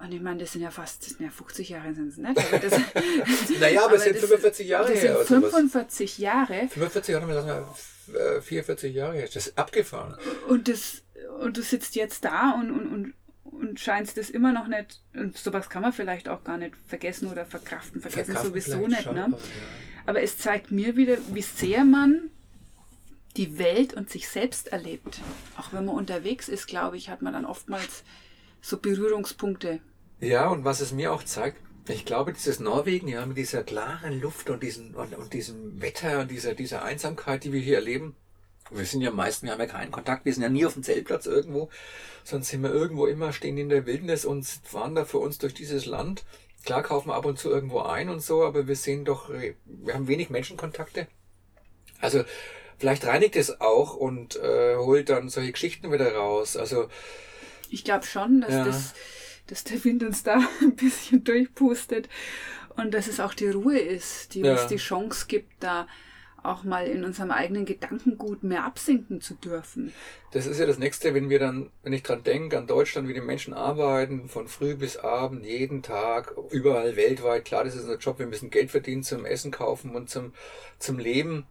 Und 0.00 0.12
ich 0.12 0.20
meine, 0.20 0.38
das 0.38 0.52
sind 0.52 0.62
ja 0.62 0.70
fast, 0.70 1.02
das 1.02 1.14
sind 1.14 1.24
ja 1.26 1.30
50 1.30 1.70
Jahre, 1.70 1.92
sind 1.92 2.08
es 2.08 2.16
nicht? 2.18 2.38
Aber 2.38 2.58
das, 2.58 2.72
Naja, 3.60 3.84
aber 3.84 3.96
es 3.96 4.04
sind 4.04 4.14
das- 4.16 4.24
45 4.26 4.68
Jahre 4.68 4.92
das 4.92 5.02
her 5.02 5.24
sind 5.24 5.36
oder 5.36 5.40
sowas. 5.40 5.50
45 5.50 6.18
Jahre. 6.18 6.68
45 6.68 7.12
Jahre, 7.14 7.32
lassen 7.34 7.48
wir, 7.48 8.36
äh, 8.36 8.40
44 8.40 8.94
Jahre 8.94 9.14
her. 9.16 9.28
Das 9.32 9.48
ist 9.48 9.58
abgefahren. 9.58 10.16
Und, 10.48 10.68
das, 10.68 11.02
und 11.40 11.56
du 11.56 11.62
sitzt 11.62 11.96
jetzt 11.96 12.24
da 12.24 12.52
und, 12.52 12.70
und, 12.70 12.86
und, 12.86 13.14
und 13.42 13.80
scheinst 13.80 14.16
das 14.18 14.30
immer 14.30 14.52
noch 14.52 14.68
nicht, 14.68 15.02
und 15.14 15.36
sowas 15.36 15.68
kann 15.68 15.82
man 15.82 15.92
vielleicht 15.92 16.28
auch 16.28 16.44
gar 16.44 16.58
nicht 16.58 16.76
vergessen 16.86 17.28
oder 17.28 17.44
verkraften. 17.44 18.00
Vergessen 18.00 18.34
Verkraften 18.34 18.50
sowieso 18.52 18.86
nicht. 18.86 19.10
Ne? 19.12 19.26
ja. 19.30 19.38
Aber 20.06 20.22
es 20.22 20.38
zeigt 20.38 20.70
mir 20.70 20.94
wieder, 20.96 21.18
wie 21.32 21.42
sehr 21.42 21.84
man 21.84 22.30
die 23.38 23.58
Welt 23.58 23.94
und 23.94 24.10
sich 24.10 24.28
selbst 24.28 24.68
erlebt. 24.68 25.20
Auch 25.56 25.72
wenn 25.72 25.86
man 25.86 25.96
unterwegs 25.96 26.48
ist, 26.48 26.66
glaube 26.66 26.96
ich, 26.96 27.08
hat 27.08 27.22
man 27.22 27.32
dann 27.32 27.46
oftmals 27.46 28.02
so 28.60 28.78
Berührungspunkte. 28.78 29.80
Ja, 30.20 30.48
und 30.48 30.64
was 30.64 30.80
es 30.80 30.92
mir 30.92 31.12
auch 31.12 31.22
zeigt, 31.22 31.62
ich 31.88 32.04
glaube, 32.04 32.32
dieses 32.32 32.60
Norwegen, 32.60 33.08
ja, 33.08 33.24
mit 33.24 33.38
dieser 33.38 33.62
klaren 33.62 34.20
Luft 34.20 34.50
und, 34.50 34.62
diesen, 34.62 34.94
und, 34.94 35.16
und 35.16 35.32
diesem 35.32 35.80
Wetter 35.80 36.20
und 36.20 36.30
dieser, 36.30 36.54
dieser 36.54 36.82
Einsamkeit, 36.84 37.44
die 37.44 37.52
wir 37.52 37.60
hier 37.60 37.76
erleben, 37.76 38.14
wir 38.70 38.84
sind 38.84 39.00
ja 39.00 39.10
meistens, 39.10 39.44
wir 39.46 39.52
haben 39.52 39.60
ja 39.60 39.66
keinen 39.66 39.92
Kontakt, 39.92 40.26
wir 40.26 40.34
sind 40.34 40.42
ja 40.42 40.50
nie 40.50 40.66
auf 40.66 40.74
dem 40.74 40.82
Zeltplatz 40.82 41.24
irgendwo, 41.24 41.70
sondern 42.24 42.44
sind 42.44 42.62
wir 42.62 42.70
irgendwo 42.70 43.06
immer, 43.06 43.32
stehen 43.32 43.56
in 43.56 43.70
der 43.70 43.86
Wildnis 43.86 44.26
und 44.26 44.44
fahren 44.44 44.94
da 44.94 45.06
für 45.06 45.18
uns 45.18 45.38
durch 45.38 45.54
dieses 45.54 45.86
Land. 45.86 46.24
Klar 46.66 46.82
kaufen 46.82 47.08
wir 47.08 47.14
ab 47.14 47.24
und 47.24 47.38
zu 47.38 47.48
irgendwo 47.48 47.80
ein 47.80 48.10
und 48.10 48.20
so, 48.20 48.44
aber 48.44 48.66
wir 48.66 48.76
sehen 48.76 49.06
doch, 49.06 49.30
wir 49.30 49.94
haben 49.94 50.08
wenig 50.08 50.28
Menschenkontakte. 50.28 51.06
Also 52.00 52.24
vielleicht 52.78 53.06
reinigt 53.06 53.36
es 53.36 53.60
auch 53.60 53.94
und 53.96 54.36
äh, 54.36 54.76
holt 54.76 55.08
dann 55.10 55.28
solche 55.28 55.52
Geschichten 55.52 55.92
wieder 55.92 56.14
raus. 56.14 56.56
Also 56.56 56.88
Ich 57.70 57.84
glaube 57.84 58.06
schon, 58.06 58.40
dass, 58.40 58.54
Ja. 58.54 58.64
das, 58.64 58.94
dass 59.46 59.64
der 59.64 59.82
Wind 59.84 60.02
uns 60.02 60.22
da 60.22 60.40
ein 60.62 60.76
bisschen 60.76 61.24
durchpustet 61.24 62.08
und 62.76 62.94
dass 62.94 63.08
es 63.08 63.20
auch 63.20 63.34
die 63.34 63.48
Ruhe 63.48 63.78
ist, 63.78 64.34
die 64.34 64.40
Ja. 64.40 64.52
uns 64.52 64.66
die 64.66 64.76
Chance 64.76 65.26
gibt, 65.28 65.52
da 65.60 65.86
auch 66.42 66.62
mal 66.62 66.86
in 66.86 67.04
unserem 67.04 67.32
eigenen 67.32 67.66
Gedankengut 67.66 68.44
mehr 68.44 68.64
absinken 68.64 69.20
zu 69.20 69.34
dürfen. 69.34 69.92
Das 70.30 70.46
ist 70.46 70.60
ja 70.60 70.66
das 70.66 70.78
Nächste, 70.78 71.12
wenn 71.14 71.30
wir 71.30 71.38
dann, 71.40 71.70
wenn 71.82 71.92
ich 71.92 72.02
dran 72.04 72.22
denke, 72.22 72.56
an 72.58 72.66
Deutschland, 72.66 73.08
wie 73.08 73.14
die 73.14 73.20
Menschen 73.20 73.54
arbeiten, 73.54 74.28
von 74.28 74.46
früh 74.46 74.76
bis 74.76 74.96
abend, 74.96 75.44
jeden 75.44 75.82
Tag, 75.82 76.34
überall 76.50 76.96
weltweit. 76.96 77.44
Klar, 77.44 77.64
das 77.64 77.74
ist 77.74 77.82
unser 77.82 77.98
Job, 77.98 78.18
wir 78.20 78.26
müssen 78.26 78.50
Geld 78.50 78.70
verdienen 78.70 79.02
zum 79.02 79.24
Essen 79.24 79.50
kaufen 79.50 79.96
und 79.96 80.10
zum, 80.10 80.32
zum 80.78 80.98
Leben. 80.98 81.44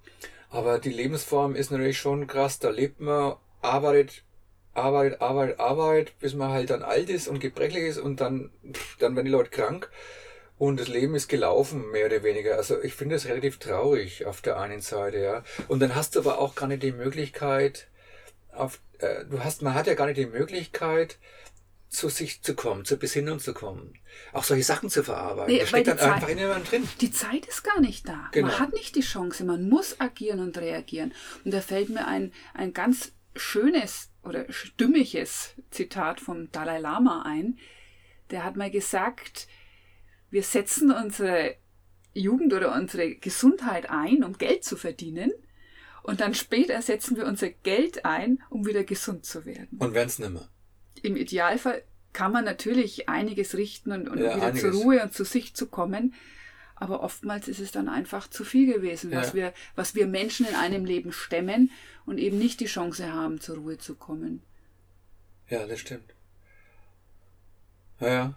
Aber 0.50 0.80
die 0.80 0.92
Lebensform 0.92 1.56
ist 1.56 1.72
natürlich 1.72 1.98
schon 1.98 2.28
krass. 2.28 2.60
Da 2.60 2.70
lebt 2.70 3.00
man, 3.00 3.36
arbeitet 3.62 4.24
arbeitet, 4.78 5.22
arbeitet, 5.22 5.60
arbeitet, 5.60 6.20
bis 6.20 6.36
man 6.36 6.52
halt 6.52 6.70
dann 6.70 6.84
alt 6.84 7.10
ist 7.10 7.28
und 7.28 7.40
gebrechlich 7.40 7.84
ist 7.84 7.98
und 7.98 8.22
dann, 8.22 8.52
dann 9.00 9.16
werden 9.16 9.26
die 9.26 9.32
Leute 9.32 9.50
krank 9.50 9.90
und 10.58 10.80
das 10.80 10.88
Leben 10.88 11.16
ist 11.16 11.28
gelaufen, 11.28 11.92
mehr 11.92 12.06
oder 12.06 12.24
weniger. 12.24 12.56
Also 12.56 12.82
ich 12.82 12.94
finde 12.94 13.16
das 13.16 13.26
relativ 13.26 13.58
traurig 13.60 14.26
auf 14.26 14.42
der 14.42 14.60
einen 14.60 14.82
Seite, 14.82 15.20
ja. 15.20 15.44
Und 15.68 15.80
dann 15.80 15.96
hast 15.96 16.16
du 16.16 16.20
aber 16.20 16.40
auch 16.40 16.56
gar 16.56 16.68
nicht 16.68 16.84
die 16.84 16.92
Möglichkeit, 16.92 17.88
auf, 18.52 18.80
äh, 19.00 19.26
du 19.26 19.44
hast, 19.44 19.62
man 19.62 19.76
hat 19.76 19.88
ja 19.88 19.94
gar 19.94 20.08
nicht 20.08 20.18
die 20.18 20.26
Möglichkeit, 20.26 21.18
zu 21.90 22.10
sich 22.10 22.42
zu 22.42 22.56
kommen, 22.56 22.86
zur 22.86 22.98
Besinnung 22.98 23.40
zu 23.40 23.54
kommen. 23.54 23.94
Auch 24.34 24.44
solche 24.44 24.64
Sachen 24.64 24.90
zu 24.90 25.04
verarbeiten. 25.04 25.54
Nee, 25.54 25.60
das 25.60 25.70
steckt 25.70 25.88
dann 25.88 25.98
Zeit, 25.98 26.14
einfach 26.14 26.30
in 26.30 26.38
jemandem 26.38 26.66
drin. 26.66 26.90
Die 27.02 27.12
Zeit 27.12 27.46
ist 27.46 27.64
gar 27.64 27.80
nicht 27.80 28.08
da. 28.08 28.30
Genau. 28.32 28.48
Man 28.48 28.60
hat 28.60 28.74
nicht 28.74 28.96
die 28.96 29.02
Chance. 29.02 29.46
Man 29.46 29.70
muss 29.70 30.00
agieren 30.00 30.40
und 30.40 30.58
reagieren. 30.58 31.14
Und 31.46 31.54
da 31.54 31.62
fällt 31.62 31.90
mir 31.90 32.06
ein, 32.08 32.34
ein 32.54 32.74
ganz 32.74 33.14
schönes 33.36 34.10
oder 34.24 34.52
stimmiges 34.52 35.54
Zitat 35.72 36.20
vom 36.20 36.52
Dalai 36.52 36.80
Lama 36.80 37.24
ein. 37.26 37.58
Der 38.32 38.44
hat 38.44 38.58
mal 38.58 38.70
gesagt, 38.70 39.48
wir 40.30 40.44
setzen 40.44 40.92
unsere 40.92 41.56
Jugend 42.14 42.52
oder 42.54 42.76
unsere 42.76 43.16
Gesundheit 43.16 43.90
ein, 43.90 44.24
um 44.24 44.38
Geld 44.38 44.66
zu 44.66 44.76
verdienen. 44.76 45.32
Und 46.04 46.20
dann 46.20 46.34
später 46.34 46.82
setzen 46.82 47.16
wir 47.16 47.26
unser 47.26 47.50
Geld 47.50 48.04
ein, 48.06 48.42
um 48.50 48.66
wieder 48.66 48.84
gesund 48.84 49.26
zu 49.26 49.46
werden. 49.46 49.78
Und 49.78 49.94
werden 49.94 50.08
es 50.08 50.20
nimmer 50.20 50.50
im 51.08 51.16
Idealfall 51.16 51.84
kann 52.14 52.32
man 52.32 52.46
natürlich 52.46 53.10
einiges 53.10 53.56
richten 53.56 53.92
und, 53.92 54.10
und 54.10 54.20
ja, 54.20 54.36
wieder 54.36 54.48
einiges. 54.48 54.62
zur 54.62 54.72
Ruhe 54.82 55.02
und 55.04 55.14
zu 55.14 55.24
sich 55.24 55.54
zu 55.54 55.68
kommen. 55.68 56.14
Aber 56.76 57.02
oftmals 57.02 57.48
ist 57.48 57.60
es 57.60 57.72
dann 57.72 57.90
einfach 57.90 58.30
zu 58.30 58.44
viel 58.44 58.72
gewesen, 58.72 59.12
ja. 59.12 59.20
was, 59.20 59.34
wir, 59.34 59.54
was 59.76 59.96
wir 59.96 60.06
Menschen 60.06 60.46
in 60.46 60.56
einem 60.56 60.86
Leben 60.86 61.12
stemmen 61.12 61.72
und 62.06 62.20
eben 62.20 62.38
nicht 62.38 62.60
die 62.60 62.66
Chance 62.66 63.12
haben, 63.12 63.40
zur 63.40 63.58
Ruhe 63.58 63.78
zu 63.78 63.96
kommen. 63.96 64.44
Ja, 65.50 65.66
das 65.66 65.80
stimmt. 65.80 66.14
Ja, 68.00 68.34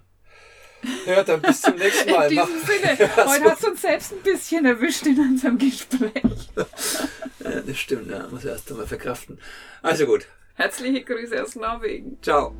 ja. 1.06 1.22
Dann 1.24 1.42
bis 1.42 1.60
zum 1.60 1.74
nächsten 1.74 2.10
Mal. 2.12 2.32
In 2.32 2.38
diesem 2.38 2.60
Sinne, 2.66 2.98
ja, 2.98 3.26
heute 3.26 3.44
so. 3.44 3.50
hat 3.50 3.58
es 3.58 3.64
uns 3.64 3.82
selbst 3.82 4.12
ein 4.12 4.22
bisschen 4.22 4.64
erwischt 4.64 5.06
in 5.06 5.18
unserem 5.18 5.58
Gespräch. 5.58 6.48
ja, 7.44 7.60
das 7.60 7.78
stimmt, 7.78 8.10
ja. 8.10 8.26
Muss 8.28 8.44
erst 8.44 8.70
einmal 8.70 8.86
verkraften. 8.86 9.38
Also 9.82 10.06
gut, 10.06 10.26
Herzliche 10.60 11.02
Grüße 11.02 11.42
aus 11.42 11.56
Norwegen. 11.56 12.18
Ciao. 12.20 12.52